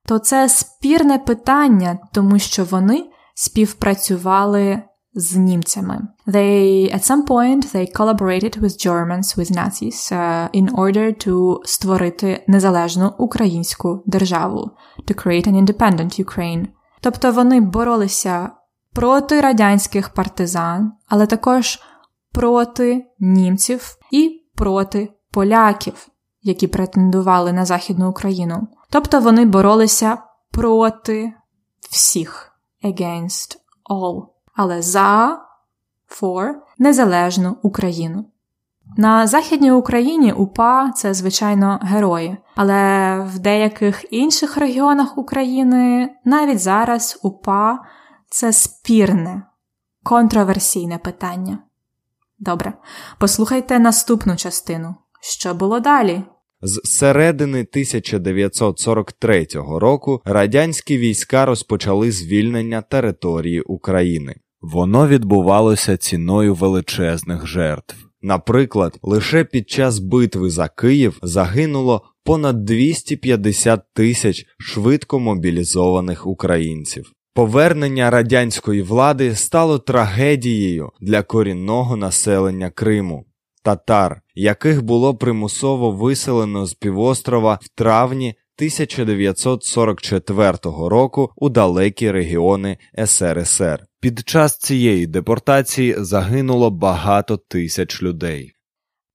То 0.05 0.19
це 0.19 0.49
спірне 0.49 1.19
питання, 1.19 1.99
тому 2.13 2.39
що 2.39 2.65
вони 2.65 3.09
співпрацювали 3.35 4.83
з 5.17 5.35
німцями. 5.35 6.07
They 6.27 6.95
at 6.95 7.11
some 7.11 7.27
point 7.27 7.75
they 7.75 7.97
collaborated 7.99 8.59
with 8.59 8.87
Germans 8.87 9.37
with 9.37 9.51
Nazis 9.51 10.11
uh, 10.11 10.49
in 10.61 10.75
order 10.75 11.27
to 11.27 11.59
створити 11.65 12.43
незалежну 12.47 13.13
українську 13.17 14.03
державу, 14.05 14.71
to 15.07 15.25
create 15.25 15.47
an 15.47 15.65
independent 15.65 16.25
Ukraine. 16.25 16.65
Тобто 17.01 17.31
вони 17.31 17.61
боролися 17.61 18.51
проти 18.93 19.41
радянських 19.41 20.09
партизан, 20.09 20.91
але 21.07 21.25
також 21.25 21.79
проти 22.31 23.05
німців 23.19 23.97
і 24.11 24.43
проти 24.55 25.09
поляків, 25.31 26.07
які 26.41 26.67
претендували 26.67 27.53
на 27.53 27.65
Західну 27.65 28.09
Україну. 28.09 28.67
Тобто 28.89 29.19
вони 29.19 29.45
боролися 29.45 30.17
проти 30.51 31.33
всіх 31.89 32.51
against 32.83 33.57
all, 33.89 34.36
але 34.57 34.81
за 34.81 35.39
for 36.21 36.51
незалежну 36.77 37.57
Україну. 37.61 38.25
На 38.97 39.27
Західній 39.27 39.71
Україні 39.71 40.33
УПА 40.33 40.91
це, 40.91 41.13
звичайно, 41.13 41.79
герої, 41.81 42.37
але 42.55 43.19
в 43.19 43.39
деяких 43.39 44.05
інших 44.11 44.57
регіонах 44.57 45.17
України 45.17 46.09
навіть 46.25 46.59
зараз 46.59 47.19
УПА 47.23 47.79
це 48.29 48.53
спірне, 48.53 49.43
контроверсійне 50.03 50.97
питання. 50.97 51.59
Добре, 52.39 52.73
послухайте 53.19 53.79
наступну 53.79 54.35
частину. 54.35 54.95
Що 55.21 55.53
було 55.53 55.79
далі? 55.79 56.23
З 56.61 56.81
середини 56.83 57.59
1943 57.59 59.47
року 59.55 60.21
радянські 60.25 60.97
війська 60.97 61.45
розпочали 61.45 62.11
звільнення 62.11 62.81
території 62.81 63.61
України. 63.61 64.35
Воно 64.61 65.07
відбувалося 65.07 65.97
ціною 65.97 66.55
величезних 66.55 67.47
жертв. 67.47 67.95
Наприклад, 68.21 68.99
лише 69.01 69.43
під 69.43 69.69
час 69.69 69.99
битви 69.99 70.49
за 70.49 70.67
Київ 70.67 71.19
загинуло 71.21 72.01
понад 72.23 72.65
250 72.65 73.81
тисяч 73.93 74.45
швидко 74.59 75.19
мобілізованих 75.19 76.27
українців. 76.27 77.11
Повернення 77.33 78.09
радянської 78.09 78.81
влади 78.81 79.35
стало 79.35 79.79
трагедією 79.79 80.89
для 81.01 81.23
корінного 81.23 81.95
населення 81.95 82.69
Криму, 82.69 83.25
татар, 83.63 84.21
яких 84.35 84.83
було 84.83 85.15
примусово 85.15 85.91
виселено 85.91 86.65
з 86.65 86.73
півострова 86.73 87.59
в 87.61 87.67
травні 87.67 88.35
1944 88.57 90.57
року 90.63 91.31
у 91.35 91.49
далекі 91.49 92.11
регіони 92.11 92.77
СРСР. 93.05 93.85
Під 94.01 94.19
час 94.19 94.57
цієї 94.57 95.07
депортації 95.07 95.95
загинуло 95.97 96.71
багато 96.71 97.37
тисяч 97.37 98.03
людей. 98.03 98.53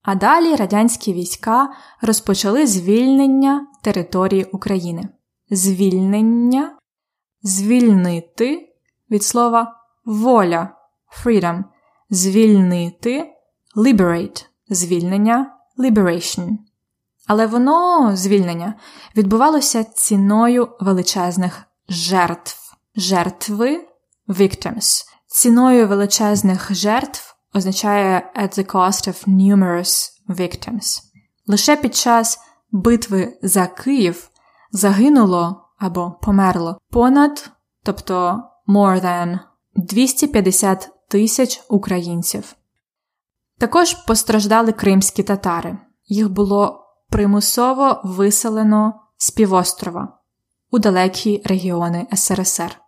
А 0.03 0.15
далі 0.15 0.55
радянські 0.55 1.13
війська 1.13 1.69
розпочали 2.03 2.67
звільнення 2.67 3.67
території 3.83 4.45
України. 4.45 5.09
Звільнення 5.51 6.79
звільнити 7.43 8.69
від 9.11 9.23
слова 9.23 9.75
воля 10.05 10.69
freedom, 11.25 11.65
звільнити 12.11 13.25
liberate, 13.77 14.47
звільнення 14.69 15.57
liberation. 15.79 16.59
Але 17.27 17.47
воно 17.47 18.11
звільнення 18.17 18.75
відбувалося 19.17 19.85
ціною 19.85 20.69
величезних 20.81 21.63
жертв. 21.89 22.59
Жертви 22.97 23.89
victims. 24.29 25.05
Ціною 25.27 25.89
величезних 25.89 26.75
жертв 26.75 27.35
означає 27.55 28.33
at 28.37 28.59
the 28.59 28.73
cost 28.75 29.09
of 29.09 29.29
numerous 29.29 30.11
victims. 30.29 31.01
Лише 31.47 31.77
під 31.77 31.95
час 31.95 32.39
битви 32.71 33.39
за 33.43 33.67
Київ 33.67 34.31
загинуло 34.73 35.69
або 35.79 36.19
померло 36.23 36.79
понад, 36.91 37.51
тобто 37.83 38.43
more 38.69 39.05
than 39.05 39.39
250 39.75 40.91
тисяч 41.09 41.63
українців. 41.69 42.55
Також 43.59 43.95
постраждали 43.95 44.73
кримські 44.73 45.23
татари. 45.23 45.79
Їх 46.07 46.31
було 46.31 46.82
примусово 47.13 48.01
виселено 48.05 48.95
з 49.19 49.31
півострова 49.31 50.19
у 50.71 50.79
далекі 50.79 51.43
регіони 51.45 52.07
СРСР. 52.13 52.81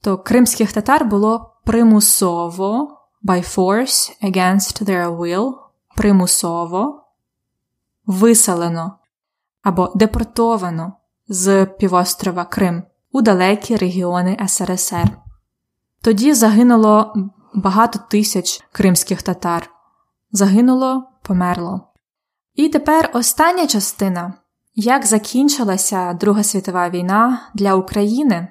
То 0.00 0.18
кримських 0.18 0.72
татар 0.72 1.04
було 1.04 1.60
примусово 1.64 2.98
by 3.24 3.56
force 3.56 4.24
against 4.24 4.84
their 4.84 5.16
will, 5.18 5.54
примусово 5.96 7.04
виселено 8.06 8.98
або 9.62 9.92
депортовано 9.94 10.92
з 11.28 11.66
півострова 11.66 12.44
Крим 12.44 12.82
у 13.12 13.22
далекі 13.22 13.76
регіони 13.76 14.46
СРСР. 14.48 15.18
Тоді 16.02 16.34
загинуло 16.34 17.14
багато 17.54 17.98
тисяч 18.10 18.64
кримських 18.72 19.22
татар. 19.22 19.70
Загинуло, 20.32 21.10
померло. 21.22 21.87
І 22.58 22.68
тепер 22.68 23.10
остання 23.14 23.66
частина 23.66 24.34
як 24.74 25.06
закінчилася 25.06 26.12
Друга 26.12 26.42
світова 26.42 26.90
війна 26.90 27.40
для 27.54 27.74
України. 27.74 28.48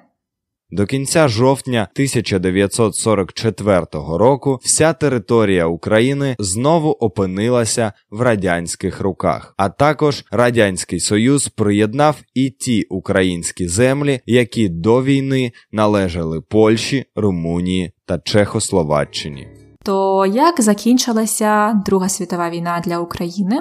До 0.70 0.86
кінця 0.86 1.28
жовтня 1.28 1.88
1944 1.92 3.86
року 3.92 4.60
вся 4.62 4.92
територія 4.92 5.66
України 5.66 6.36
знову 6.38 6.90
опинилася 6.90 7.92
в 8.10 8.20
радянських 8.20 9.00
руках, 9.00 9.54
а 9.56 9.68
також 9.68 10.24
Радянський 10.30 11.00
Союз 11.00 11.48
приєднав 11.48 12.16
і 12.34 12.50
ті 12.50 12.82
українські 12.82 13.68
землі, 13.68 14.20
які 14.26 14.68
до 14.68 15.02
війни 15.02 15.52
належали 15.72 16.40
Польщі, 16.40 17.04
Румунії 17.16 17.92
та 18.06 18.18
Чехословаччині. 18.18 19.48
То 19.84 20.26
як 20.26 20.60
закінчилася 20.60 21.82
Друга 21.86 22.08
світова 22.08 22.50
війна 22.50 22.82
для 22.84 22.98
України? 22.98 23.60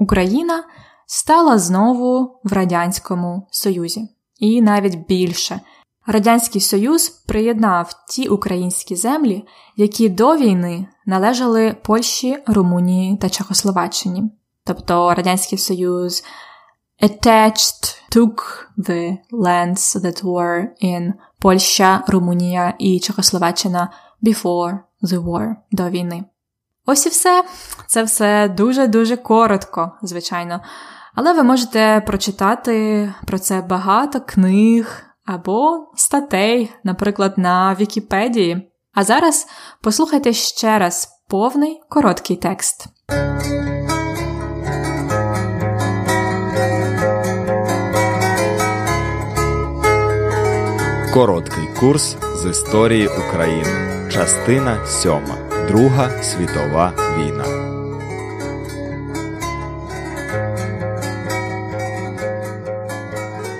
Україна 0.00 0.64
стала 1.06 1.58
знову 1.58 2.40
в 2.44 2.52
Радянському 2.52 3.48
Союзі, 3.50 4.08
і 4.38 4.62
навіть 4.62 5.06
більше. 5.06 5.60
Радянський 6.06 6.60
Союз 6.60 7.08
приєднав 7.08 7.92
ті 8.08 8.28
українські 8.28 8.96
землі, 8.96 9.44
які 9.76 10.08
до 10.08 10.36
війни 10.36 10.86
належали 11.06 11.76
Польщі, 11.82 12.38
Румунії 12.46 13.16
та 13.16 13.28
Чехословаччині. 13.28 14.22
Тобто 14.64 15.14
Радянський 15.14 15.58
Союз 15.58 16.24
attached 17.02 18.02
took 18.16 18.66
the 18.78 19.16
lands 19.32 19.96
that 19.96 20.22
were 20.24 20.66
in 20.82 21.12
Польща, 21.38 22.04
Румунія 22.08 22.74
і 22.78 23.00
Чехословаччина 23.00 23.92
before 24.22 24.78
the 25.02 25.24
war 25.24 25.54
до 25.72 25.90
війни. 25.90 26.24
Ось 26.90 27.06
і 27.06 27.08
все. 27.08 27.44
Це 27.86 28.02
все 28.02 28.48
дуже-дуже 28.48 29.16
коротко, 29.16 29.92
звичайно. 30.02 30.60
Але 31.14 31.32
ви 31.32 31.42
можете 31.42 32.02
прочитати 32.06 33.14
про 33.26 33.38
це 33.38 33.60
багато 33.60 34.20
книг 34.20 35.02
або 35.24 35.86
статей, 35.96 36.72
наприклад, 36.84 37.34
на 37.36 37.76
Вікіпедії. 37.80 38.72
А 38.94 39.04
зараз 39.04 39.46
послухайте 39.82 40.32
ще 40.32 40.78
раз 40.78 41.08
повний 41.28 41.80
короткий 41.88 42.36
текст. 42.36 42.86
Короткий 51.14 51.68
курс 51.80 52.16
з 52.34 52.50
історії 52.50 53.08
України. 53.08 54.08
Частина 54.12 54.86
сьома. 54.86 55.49
Друга 55.70 56.22
світова 56.22 56.92
війна. 57.18 57.44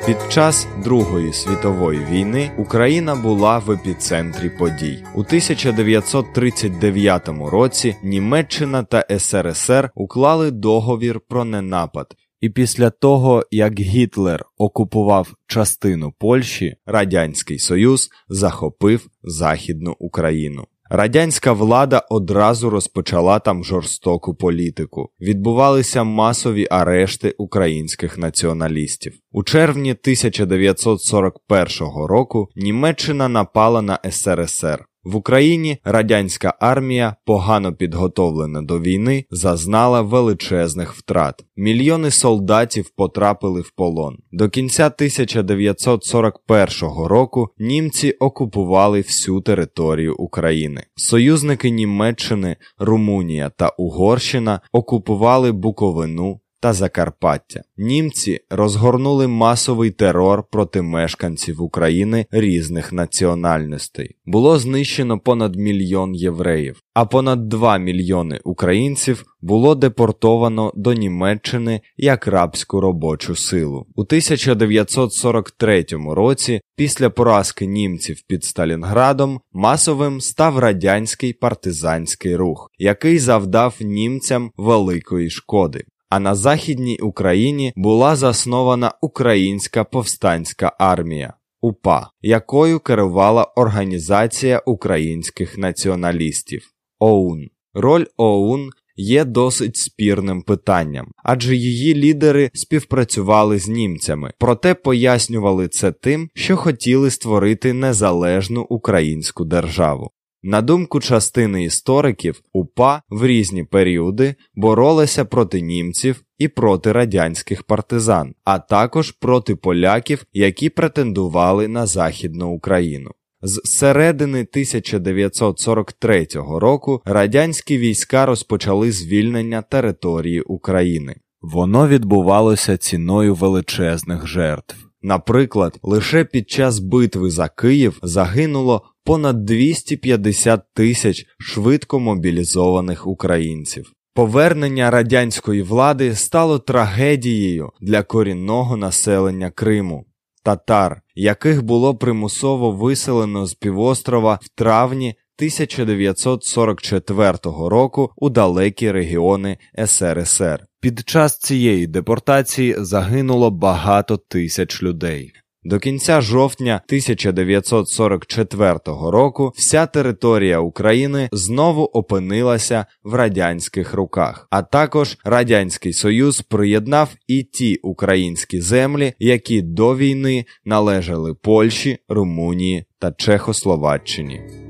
Під 0.06 0.32
час 0.32 0.68
Другої 0.84 1.32
світової 1.32 2.04
війни 2.04 2.50
Україна 2.58 3.16
була 3.16 3.58
в 3.58 3.70
епіцентрі 3.70 4.50
подій. 4.50 5.04
У 5.14 5.20
1939 5.20 7.28
році 7.28 7.96
Німеччина 8.02 8.82
та 8.82 9.18
СРСР 9.18 9.90
уклали 9.94 10.50
договір 10.50 11.20
про 11.28 11.44
ненапад. 11.44 12.16
І 12.40 12.50
після 12.50 12.90
того, 12.90 13.44
як 13.50 13.80
Гітлер 13.80 14.44
окупував 14.58 15.34
частину 15.46 16.12
Польщі, 16.18 16.76
Радянський 16.86 17.58
Союз 17.58 18.10
захопив 18.28 19.06
Західну 19.22 19.96
Україну. 19.98 20.66
Радянська 20.92 21.53
влада 21.53 22.03
одразу 22.11 22.70
розпочала 22.70 23.38
там 23.38 23.64
жорстоку 23.64 24.35
політику. 24.35 25.11
Відбувалися 25.20 26.05
масові 26.05 26.66
арешти 26.70 27.35
українських 27.38 28.18
націоналістів. 28.18 29.14
У 29.33 29.42
червні 29.42 29.90
1941 29.90 31.70
року 32.09 32.48
Німеччина 32.57 33.29
напала 33.29 33.83
на 33.83 33.98
СРСР. 34.11 34.89
В 35.04 35.16
Україні 35.16 35.78
радянська 35.84 36.54
армія, 36.60 37.16
погано 37.24 37.74
підготовлена 37.74 38.62
до 38.62 38.80
війни, 38.80 39.24
зазнала 39.30 40.02
величезних 40.02 40.94
втрат. 40.94 41.44
Мільйони 41.56 42.10
солдатів 42.10 42.90
потрапили 42.96 43.60
в 43.60 43.70
полон. 43.70 44.18
До 44.32 44.48
кінця 44.48 44.86
1941 44.86 46.70
року 47.04 47.48
німці 47.58 48.10
окупували 48.10 49.00
всю 49.00 49.40
територію 49.40 50.16
України. 50.16 50.84
Союзники 50.96 51.70
Німеччини, 51.70 52.56
Румунія 52.78 53.50
та 53.56 53.68
Угорщина 53.68 54.60
окупували 54.72 55.52
Буковину 55.52 56.40
та 56.60 56.72
Закарпаття. 56.72 57.62
Німці 57.76 58.40
розгорнули 58.50 59.28
масовий 59.28 59.90
терор 59.90 60.44
проти 60.50 60.82
мешканців 60.82 61.62
України 61.62 62.26
різних 62.30 62.92
національностей. 62.92 64.16
Було 64.26 64.58
знищено 64.58 65.18
понад 65.18 65.56
мільйон 65.56 66.14
євреїв, 66.14 66.82
а 66.94 67.04
понад 67.04 67.48
2 67.48 67.78
мільйони 67.78 68.40
українців 68.44 69.24
було 69.40 69.74
депортовано 69.74 70.72
до 70.76 70.92
Німеччини 70.92 71.80
як 71.96 72.26
рабську 72.26 72.80
робочу 72.80 73.36
силу. 73.36 73.86
У 73.94 74.00
1943 74.00 75.84
році, 76.08 76.60
після 76.76 77.10
поразки 77.10 77.66
німців 77.66 78.22
під 78.28 78.44
Сталінградом, 78.44 79.40
масовим 79.52 80.20
став 80.20 80.58
радянський 80.58 81.32
партизанський 81.32 82.36
рух, 82.36 82.70
який 82.78 83.18
завдав 83.18 83.76
німцям 83.80 84.50
великої 84.56 85.30
шкоди 85.30 85.84
а 86.10 86.20
на 86.20 86.34
Західній 86.34 86.98
Україні 86.98 87.72
була 87.76 88.16
заснована 88.16 88.92
Українська 89.00 89.84
повстанська 89.84 90.72
армія 90.78 91.34
УПА, 91.60 92.10
якою 92.22 92.80
керувала 92.80 93.44
Організація 93.44 94.62
українських 94.66 95.58
націоналістів 95.58 96.62
ОУН. 96.98 97.48
Роль 97.74 98.04
ОУН 98.16 98.70
є 98.96 99.24
досить 99.24 99.76
спірним 99.76 100.42
питанням, 100.42 101.12
адже 101.24 101.56
її 101.56 101.94
лідери 101.94 102.50
співпрацювали 102.54 103.58
з 103.58 103.68
німцями, 103.68 104.32
проте 104.38 104.74
пояснювали 104.74 105.68
це 105.68 105.92
тим, 105.92 106.30
що 106.34 106.56
хотіли 106.56 107.10
створити 107.10 107.72
незалежну 107.72 108.62
українську 108.62 109.44
державу. 109.44 110.10
На 110.42 110.62
думку 110.62 111.00
частини 111.00 111.64
істориків, 111.64 112.42
УПА 112.53 113.03
в 113.11 113.26
різні 113.26 113.64
періоди 113.64 114.35
боролися 114.55 115.24
проти 115.24 115.61
німців 115.61 116.22
і 116.38 116.48
проти 116.48 116.92
радянських 116.92 117.62
партизан, 117.62 118.35
а 118.44 118.59
також 118.59 119.11
проти 119.11 119.57
поляків, 119.57 120.24
які 120.33 120.70
претендували 120.70 121.68
на 121.68 121.87
Західну 121.87 122.48
Україну. 122.48 123.11
З 123.42 123.61
середини 123.64 124.40
1943 124.40 126.26
року 126.35 127.03
радянські 127.05 127.79
війська 127.79 128.26
розпочали 128.26 128.92
звільнення 128.92 129.62
території 129.62 130.40
України. 130.40 131.16
Воно 131.40 131.88
відбувалося 131.88 132.76
ціною 132.76 133.35
величезних 133.35 134.26
жертв. 134.26 134.89
Наприклад, 135.02 135.78
лише 135.82 136.24
під 136.24 136.50
час 136.50 136.78
битви 136.78 137.30
за 137.30 137.48
Київ 137.48 137.98
загинуло 138.02 138.82
понад 139.04 139.44
250 139.44 140.62
тисяч 140.74 141.26
швидко 141.38 142.00
мобілізованих 142.00 143.06
українців. 143.06 143.92
Повернення 144.14 144.90
радянської 144.90 145.62
влади 145.62 146.14
стало 146.14 146.58
трагедією 146.58 147.70
для 147.80 148.02
корінного 148.02 148.76
населення 148.76 149.50
Криму, 149.50 150.06
татар, 150.44 151.02
яких 151.14 151.62
було 151.62 151.94
примусово 151.94 152.70
виселено 152.72 153.46
з 153.46 153.54
півострова 153.54 154.38
в 154.42 154.48
травні 154.48 155.14
1944 155.40 157.38
року 157.68 158.11
у 158.16 158.31
далекі 158.31 158.92
регіони 158.92 159.59
СРСР. 159.87 160.66
Під 160.81 161.09
час 161.09 161.38
цієї 161.38 161.87
депортації 161.87 162.74
загинуло 162.79 163.50
багато 163.50 164.16
тисяч 164.16 164.83
людей. 164.83 165.33
До 165.64 165.79
кінця 165.79 166.20
жовтня 166.20 166.81
1944 166.87 168.79
року 168.87 169.53
вся 169.57 169.87
територія 169.87 170.59
України 170.59 171.29
знову 171.33 171.85
опинилася 171.85 172.87
в 173.05 173.14
радянських 173.14 173.94
руках, 173.94 174.48
а 174.50 174.62
також 174.62 175.18
Радянський 175.24 175.92
Союз 175.92 176.40
приєднав 176.40 177.09
і 177.26 177.42
ті 177.42 177.76
українські 177.76 178.61
землі, 178.61 179.12
які 179.18 179.62
до 179.62 179.96
війни 179.96 180.44
належали 180.64 181.35
Польщі, 181.35 181.98
Румунії 182.09 182.85
та 182.98 183.12
Чехословаччині. 183.12 184.69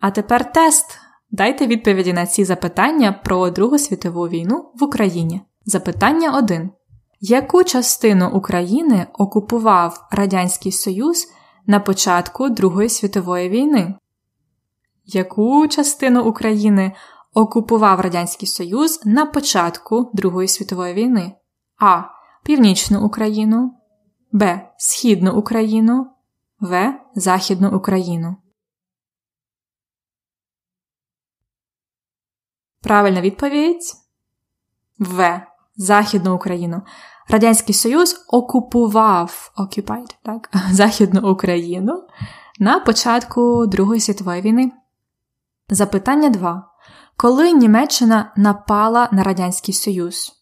А 0.00 0.10
тепер 0.10 0.52
тест. 0.52 0.98
Дайте 1.30 1.66
відповіді 1.66 2.12
на 2.12 2.26
ці 2.26 2.44
запитання 2.44 3.12
про 3.24 3.50
Другу 3.50 3.78
світову 3.78 4.28
війну 4.28 4.72
в 4.74 4.84
Україні. 4.84 5.40
Запитання 5.64 6.38
1. 6.38 6.70
Яку 7.20 7.64
частину 7.64 8.30
України 8.30 9.06
окупував 9.18 10.08
Радянський 10.10 10.72
Союз 10.72 11.28
на 11.66 11.80
початку 11.80 12.48
Другої 12.48 12.88
світової 12.88 13.48
війни? 13.48 13.94
Яку 15.04 15.68
частину 15.68 16.24
України 16.24 16.92
окупував 17.34 18.00
Радянський 18.00 18.48
Союз 18.48 19.00
на 19.04 19.26
початку 19.26 20.10
Другої 20.14 20.48
світової 20.48 20.94
війни? 20.94 21.32
А. 21.80 22.02
Північну 22.44 23.06
Україну, 23.06 23.74
Б. 24.32 24.70
Східну 24.78 25.38
Україну, 25.38 26.06
В. 26.60 26.94
Західну 27.14 27.76
Україну. 27.76 28.36
Правильна 32.82 33.20
відповідь 33.20 33.82
В. 34.98 35.40
Західну 35.76 36.34
Україну. 36.34 36.82
Радянський 37.28 37.74
Союз 37.74 38.24
окупував 38.28 39.52
occupied, 39.56 40.16
так? 40.22 40.50
Західну 40.70 41.32
Україну 41.32 42.06
на 42.58 42.80
початку 42.80 43.66
Другої 43.66 44.00
світової 44.00 44.40
війни. 44.40 44.72
Запитання 45.68 46.30
2. 46.30 46.70
Коли 47.16 47.52
Німеччина 47.52 48.32
напала 48.36 49.08
на 49.12 49.22
Радянський 49.22 49.74
Союз? 49.74 50.32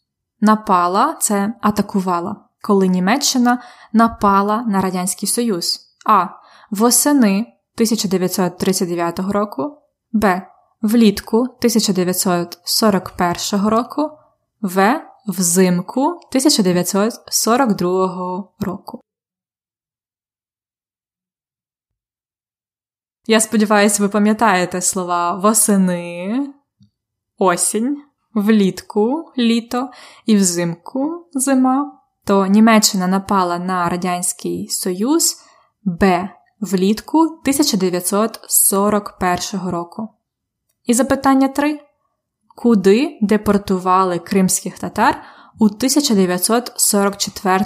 Напала 0.41 1.17
це 1.21 1.55
атакувала. 1.63 2.37
Коли 2.63 2.89
Німеччина 2.89 3.63
напала 3.93 4.63
на 4.63 4.81
Радянський 4.81 5.29
Союз. 5.29 5.81
А. 6.07 6.27
Восени 6.71 7.33
1939 7.77 9.19
року. 9.19 9.83
Б 10.13 10.47
влітку 10.83 11.39
1941 11.39 13.69
року, 13.69 14.11
В. 14.61 15.03
Взимку 15.29 16.01
1942 16.01 18.49
року. 18.61 19.01
Я 23.27 23.41
сподіваюся, 23.41 24.03
ви 24.03 24.09
пам'ятаєте 24.09 24.81
слова 24.81 25.35
восени, 25.35 26.49
осінь, 27.39 28.03
влітку 28.35 29.33
літо 29.39 29.91
і 30.27 30.37
взимку 30.37 31.29
зима. 31.33 32.01
То 32.25 32.47
Німеччина 32.47 33.07
напала 33.07 33.59
на 33.59 33.89
Радянський 33.89 34.69
Союз 34.69 35.37
Б 35.85 36.29
влітку 36.61 37.19
1941 37.19 39.69
року. 39.69 40.16
І 40.87 40.95
запитання 40.95 41.49
3. 41.49 41.81
Куди 42.57 43.19
депортували 43.23 44.19
кримських 44.19 44.79
татар 44.79 45.23
у 45.59 45.65
1944 45.65 47.65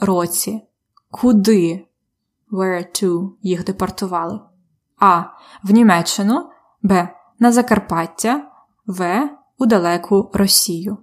році? 0.00 0.62
Куди 1.10 1.86
Where 2.52 3.02
to 3.02 3.30
їх 3.42 3.64
депортували? 3.64 4.40
А. 4.98 5.22
В 5.62 5.70
Німеччину, 5.70 6.50
Б. 6.82 7.08
На 7.38 7.52
Закарпаття, 7.52 8.50
В. 8.86 9.30
У 9.58 9.66
далеку 9.66 10.30
Росію. 10.34 10.98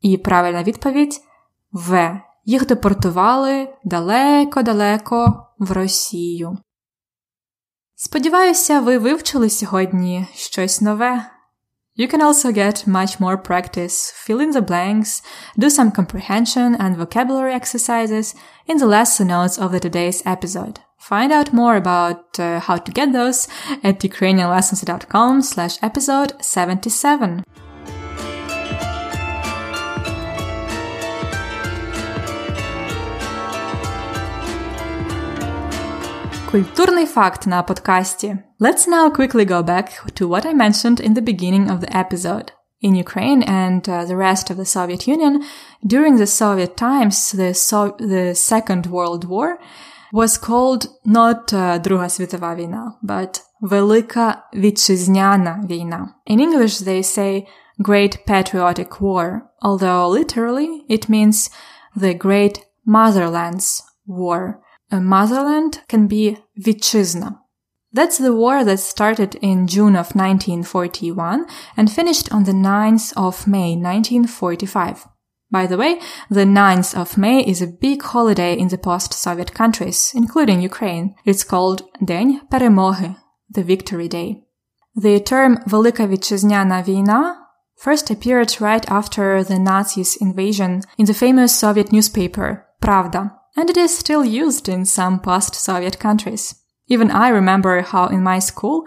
І 0.00 0.18
правильна 0.18 0.62
відповідь 0.62 1.20
В. 1.72 2.20
Їх 2.44 2.66
депортували 2.66 3.74
далеко-далеко 3.84 5.46
в 5.58 5.72
Росію. 5.72 6.58
Сподіваюся, 7.99 8.79
ви 8.79 8.97
вивчили 8.97 9.49
сьогодні 9.49 10.27
щось 10.33 10.81
нове. 10.81 11.31
You 11.97 12.13
can 12.13 12.21
also 12.21 12.51
get 12.51 12.87
much 12.87 13.21
more 13.21 13.37
practice, 13.37 14.11
fill 14.11 14.41
in 14.41 14.51
the 14.51 14.61
blanks, 14.61 15.23
do 15.57 15.69
some 15.69 15.91
comprehension 15.91 16.75
and 16.75 16.97
vocabulary 16.97 17.53
exercises 17.53 18.35
in 18.67 18.77
the 18.77 18.89
lesson 18.95 19.27
notes 19.27 19.57
of 19.57 19.71
the 19.71 19.79
today's 19.79 20.21
episode. 20.25 20.75
Find 21.09 21.31
out 21.31 21.53
more 21.53 21.75
about 21.77 22.39
uh, 22.39 22.59
how 22.59 22.77
to 22.85 22.91
get 22.91 23.13
those 23.13 23.47
at 23.81 23.99
ukrainianlessons.com 23.99 25.41
slash 25.41 25.75
episode 25.81 26.33
77. 26.41 27.43
Культурний 36.51 37.05
факт 37.05 37.47
на 37.47 37.63
подкасті. 37.63 38.37
Let's 38.59 38.87
now 38.87 39.09
quickly 39.17 39.45
go 39.49 39.63
back 39.63 39.87
to 40.21 40.27
what 40.27 40.45
I 40.45 40.53
mentioned 40.53 40.99
in 41.07 41.13
the 41.13 41.21
beginning 41.21 41.69
of 41.69 41.79
the 41.79 41.95
episode. 42.03 42.51
In 42.81 42.95
Ukraine 43.05 43.41
and 43.63 43.81
uh, 43.89 44.05
the 44.09 44.17
rest 44.27 44.45
of 44.51 44.57
the 44.57 44.69
Soviet 44.77 45.07
Union, 45.15 45.33
during 45.93 46.13
the 46.17 46.27
Soviet 46.41 46.73
times, 46.77 47.15
the, 47.39 47.53
so- 47.53 47.97
the 48.13 48.25
Second 48.35 48.83
World 48.95 49.23
War 49.33 49.49
was 50.13 50.37
called 50.37 50.81
not 51.05 51.53
uh, 51.53 51.79
Друга 51.79 52.09
світова 52.09 52.55
війна, 52.55 52.93
but 53.03 53.41
Велика 53.61 54.43
Вітчизняна 54.53 55.63
війна. 55.69 56.09
In 56.29 56.39
English, 56.39 56.81
they 56.81 57.03
say 57.17 57.43
Great 57.79 58.13
Patriotic 58.27 58.91
War, 59.01 59.41
although 59.61 60.07
literally 60.19 60.69
it 60.89 61.09
means 61.09 61.49
the 61.97 62.13
Great 62.25 62.55
Motherland's 62.85 63.83
War. 64.07 64.41
A 64.91 64.99
motherland 64.99 65.81
can 65.87 66.07
be 66.07 66.37
Vitchizna. 66.59 67.39
That's 67.91 68.17
the 68.17 68.35
war 68.35 68.63
that 68.65 68.79
started 68.79 69.35
in 69.35 69.67
June 69.67 69.95
of 69.95 70.15
1941 70.15 71.45
and 71.77 71.91
finished 71.91 72.31
on 72.33 72.43
the 72.43 72.51
9th 72.51 73.13
of 73.15 73.47
May 73.47 73.75
1945. 73.75 75.07
By 75.49 75.65
the 75.67 75.77
way, 75.77 75.99
the 76.29 76.43
9th 76.43 76.97
of 76.99 77.17
May 77.17 77.39
is 77.39 77.61
a 77.61 77.67
big 77.67 78.01
holiday 78.01 78.53
in 78.57 78.67
the 78.67 78.77
post-Soviet 78.77 79.53
countries, 79.53 80.11
including 80.13 80.61
Ukraine. 80.61 81.15
It's 81.23 81.45
called 81.45 81.83
День 82.03 82.41
Перемоги, 82.51 83.15
the 83.49 83.63
Victory 83.63 84.09
Day. 84.09 84.43
The 84.95 85.19
term 85.19 85.57
Велика 85.67 86.07
Вітчизняна 86.07 86.81
війна 86.81 87.37
first 87.77 88.11
appeared 88.11 88.59
right 88.59 88.85
after 88.89 89.43
the 89.43 89.59
Nazis' 89.59 90.17
invasion 90.21 90.81
in 90.97 91.05
the 91.05 91.13
famous 91.13 91.51
Soviet 91.55 91.91
newspaper 91.91 92.65
Pravda, 92.81 93.31
and 93.56 93.70
it 93.70 93.76
is 93.76 93.96
still 93.96 94.24
used 94.24 94.68
in 94.68 94.84
some 94.84 95.20
past 95.20 95.54
Soviet 95.54 95.98
countries. 95.98 96.54
Even 96.88 97.10
I 97.10 97.28
remember 97.28 97.82
how 97.82 98.06
in 98.06 98.22
my 98.22 98.38
school, 98.38 98.86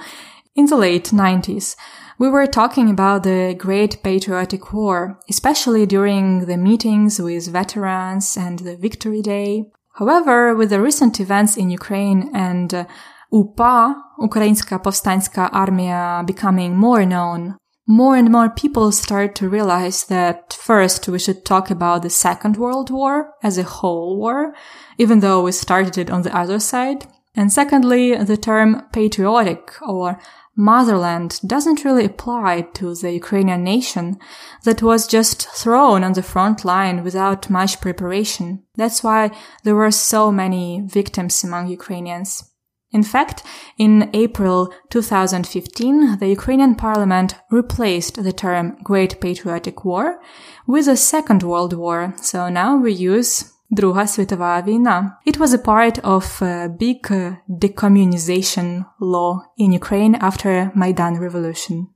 in 0.56 0.66
the 0.66 0.76
late 0.76 1.06
90s, 1.06 1.76
we 2.20 2.30
were 2.30 2.46
talking 2.46 2.90
about 2.90 3.24
the 3.24 3.56
Great 3.58 4.04
Patriotic 4.04 4.72
War, 4.72 5.20
especially 5.30 5.86
during 5.86 6.46
the 6.46 6.58
meetings 6.58 7.20
with 7.20 7.48
veterans 7.48 8.38
and 8.38 8.60
the 8.60 8.78
Victory 8.78 9.22
Day. 9.22 9.72
However, 9.96 10.56
with 10.56 10.70
the 10.70 10.82
recent 10.82 11.20
events 11.20 11.58
in 11.58 11.70
Ukraine 11.70 12.30
and 12.34 12.74
uh, 12.74 12.86
UPA, 13.32 13.96
Ukrainska 14.20 14.82
Povstanska 14.82 15.52
Armia, 15.52 16.26
becoming 16.26 16.76
more 16.78 17.06
known, 17.06 17.58
more 17.86 18.16
and 18.16 18.32
more 18.32 18.50
people 18.50 18.92
start 18.92 19.36
to 19.36 19.50
realize 19.50 20.06
that 20.06 20.54
first 20.54 21.08
we 21.08 21.20
should 21.20 21.44
talk 21.44 21.70
about 21.70 22.02
the 22.02 22.10
Second 22.10 22.58
World 22.58 22.90
War 22.90 23.34
as 23.44 23.58
a 23.58 23.64
whole 23.64 24.18
war, 24.18 24.54
even 24.98 25.20
though 25.20 25.44
we 25.44 25.52
started 25.52 25.98
it 25.98 26.10
on 26.10 26.22
the 26.22 26.36
other 26.36 26.60
side. 26.60 27.06
And 27.36 27.52
secondly, 27.52 28.16
the 28.16 28.38
term 28.38 28.84
patriotic 28.94 29.74
or 29.82 30.20
motherland 30.56 31.40
doesn't 31.46 31.84
really 31.84 32.06
apply 32.06 32.62
to 32.76 32.94
the 32.94 33.12
Ukrainian 33.12 33.64
nation 33.64 34.20
that 34.64 34.84
was 34.84 35.08
just 35.08 35.50
thrown 35.50 36.04
on 36.04 36.14
the 36.14 36.22
front 36.22 36.64
line 36.64 37.04
without 37.04 37.50
much 37.50 37.82
preparation. 37.82 38.64
That's 38.76 39.04
why 39.04 39.32
there 39.64 39.76
were 39.76 39.92
so 39.92 40.32
many 40.32 40.82
victims 40.86 41.44
among 41.44 41.68
Ukrainians. 41.68 42.53
In 42.93 43.03
fact, 43.03 43.43
in 43.77 44.09
April 44.15 44.73
2015, 44.89 46.19
the 46.21 46.29
Ukrainian 46.29 46.75
parliament 46.75 47.35
replaced 47.51 48.23
the 48.23 48.33
term 48.33 48.79
Great 48.83 49.21
Patriotic 49.21 49.85
War 49.85 50.21
with 50.67 50.87
the 50.87 50.97
Second 50.97 51.43
World 51.43 51.75
War, 51.75 52.15
so 52.17 52.49
now 52.49 52.77
we 52.77 52.93
use 52.93 53.53
Друга 53.71 54.07
світова 54.07 54.63
війна. 54.63 55.19
It 55.27 55.37
was 55.37 55.53
a 55.55 55.59
part 55.59 55.99
of 56.05 56.43
a 56.43 56.69
big 56.69 57.01
decommunization 57.49 58.85
law 59.01 59.41
in 59.59 59.73
Ukraine 59.73 60.15
after 60.21 60.71
Maidan 60.75 61.21
Revolution. 61.21 61.87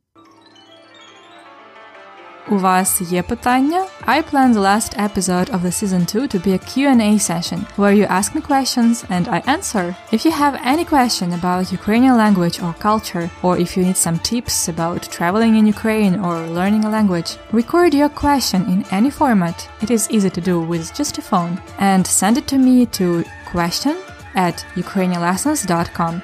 У 2.51 2.59
вас 2.59 3.01
є 3.01 3.23
питання? 3.23 3.85
I 4.07 4.23
plan 4.33 4.53
the 4.53 4.61
last 4.61 4.99
episode 5.09 5.51
of 5.55 5.61
the 5.63 5.73
season 5.73 6.05
2 6.07 6.27
to 6.27 6.39
be 6.47 6.53
a 6.55 6.59
Q&A 6.59 7.19
session 7.19 7.61
where 7.77 7.95
you 7.99 8.07
ask 8.19 8.35
me 8.35 8.41
questions 8.41 9.05
and 9.15 9.25
I 9.37 9.41
answer. 9.55 9.95
If 10.13 10.21
you 10.27 10.33
have 10.43 10.61
any 10.73 10.85
question 10.95 11.29
about 11.39 11.73
Ukrainian 11.79 12.17
language 12.25 12.57
or 12.65 12.83
culture 12.89 13.27
or 13.45 13.53
if 13.65 13.71
you 13.77 13.83
need 13.89 14.01
some 14.07 14.19
tips 14.31 14.57
about 14.75 15.03
traveling 15.17 15.55
in 15.59 15.73
Ukraine 15.77 16.15
or 16.27 16.35
learning 16.59 16.85
a 16.85 16.95
language, 16.99 17.31
record 17.61 17.91
your 18.01 18.13
question 18.25 18.61
in 18.75 18.81
any 18.99 19.11
format. 19.21 19.57
It 19.85 19.91
is 19.97 20.11
easy 20.15 20.31
to 20.37 20.43
do 20.51 20.57
with 20.73 20.85
just 20.99 21.19
a 21.19 21.23
phone 21.31 21.55
and 21.91 22.03
send 22.21 22.35
it 22.41 22.47
to 22.53 22.59
me 22.67 22.77
to 22.99 23.07
question 23.55 23.97
at 24.47 24.57
ukrainianlessons.com. 24.85 26.15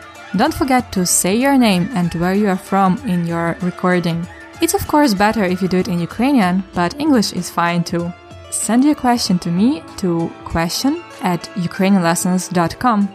Don't 0.41 0.59
forget 0.61 0.85
to 0.97 1.07
say 1.21 1.35
your 1.45 1.57
name 1.69 1.85
and 1.99 2.11
where 2.21 2.37
you 2.41 2.49
are 2.55 2.64
from 2.71 2.91
in 3.12 3.21
your 3.33 3.57
recording. 3.71 4.19
It's 4.62 4.74
of 4.74 4.88
course 4.88 5.13
better 5.13 5.44
if 5.44 5.62
you 5.62 5.68
do 5.68 5.78
it 5.78 5.88
in 5.88 6.00
Ukrainian, 6.00 6.63
but 6.76 7.00
English 7.00 7.34
is 7.34 7.50
fine 7.50 7.84
too. 7.84 8.12
Send 8.52 8.84
your 8.86 8.96
question 8.96 9.39
to 9.39 9.50
me 9.60 9.82
to 10.02 10.30
question 10.54 10.94
at 11.24 11.50
ukrainianlessons.com. 11.58 13.08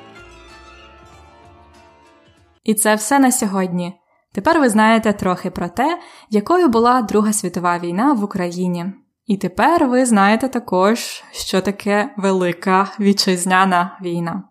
І 2.65 2.75
це 2.75 2.95
все 2.95 3.19
на 3.19 3.33
сьогодні. 3.33 3.95
Тепер 4.33 4.61
ви 4.61 4.69
знаєте 4.69 5.13
трохи 5.13 5.51
про 5.51 5.69
те, 5.69 5.99
якою 6.31 6.69
була 6.69 7.03
Друга 7.03 7.33
світова 7.33 7.79
війна 7.79 8.13
в 8.13 8.25
Україні. 8.25 8.87
І 9.27 9.37
тепер 9.37 9.87
ви 9.87 10.07
знаєте 10.07 10.49
також, 10.49 11.25
що 11.33 11.61
таке 11.61 12.15
Велика 12.17 12.89
Вітчизняна 13.01 13.99
війна. 14.03 14.45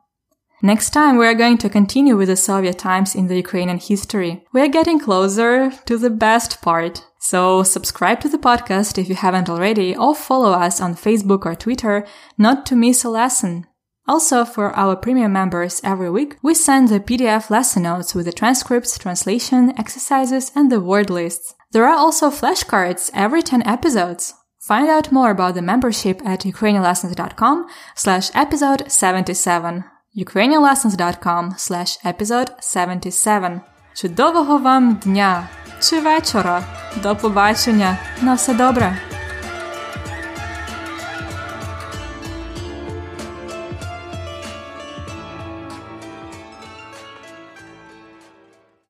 Next 0.61 0.89
time, 0.89 1.17
we 1.17 1.27
are 1.27 1.35
going 1.35 1.59
to 1.59 1.69
continue 1.69 2.17
with 2.17 2.29
the 2.29 2.35
Soviet 2.35 2.79
times 2.79 3.13
in 3.13 3.27
the 3.27 3.35
Ukrainian 3.35 3.77
history. 3.77 4.43
We 4.53 4.61
are 4.61 4.67
getting 4.67 4.99
closer 4.99 5.69
to 5.69 5.97
the 5.99 6.09
best 6.09 6.63
part. 6.63 7.05
So 7.19 7.61
subscribe 7.61 8.21
to 8.21 8.29
the 8.29 8.39
podcast 8.39 8.97
if 8.97 9.07
you 9.07 9.15
haven't 9.15 9.49
already, 9.49 9.95
or 9.95 10.15
follow 10.15 10.53
us 10.53 10.81
on 10.81 10.95
Facebook 10.95 11.45
or 11.45 11.53
Twitter 11.53 12.07
not 12.39 12.65
to 12.67 12.75
miss 12.75 13.03
a 13.03 13.09
lesson. 13.09 13.67
Also, 14.07 14.45
for 14.45 14.71
our 14.71 14.95
premium 14.95 15.33
members 15.33 15.81
every 15.83 16.09
week, 16.09 16.37
we 16.41 16.55
send 16.55 16.87
the 16.87 17.01
PDF 17.01 17.49
lesson 17.51 17.83
notes 17.83 18.15
with 18.15 18.25
the 18.25 18.31
transcripts, 18.31 18.97
translation, 18.97 19.73
exercises, 19.77 20.51
and 20.55 20.71
the 20.71 20.79
word 20.79 21.09
lists. 21.09 21.53
There 21.71 21.85
are 21.85 21.97
also 21.97 22.31
flashcards 22.31 23.11
every 23.13 23.43
10 23.43 23.67
episodes. 23.67 24.33
Find 24.59 24.89
out 24.89 25.11
more 25.11 25.29
about 25.29 25.55
the 25.55 25.61
membership 25.61 26.25
at 26.25 26.41
ukrainianlessons.com 26.41 27.67
slash 27.95 28.31
episode 28.33 28.91
77 28.91 29.83
ukrainianlessons.com 30.17 31.53
slash 31.57 31.99
episode 32.05 32.51
77. 32.59 33.61
Чудового 33.93 34.57
вам 34.57 34.95
дня 35.03 35.47
чи 35.81 35.99
вечора. 35.99 36.63
До 37.03 37.15
побачення. 37.15 37.97
На 38.21 38.33
все 38.33 38.53
добре! 38.53 39.16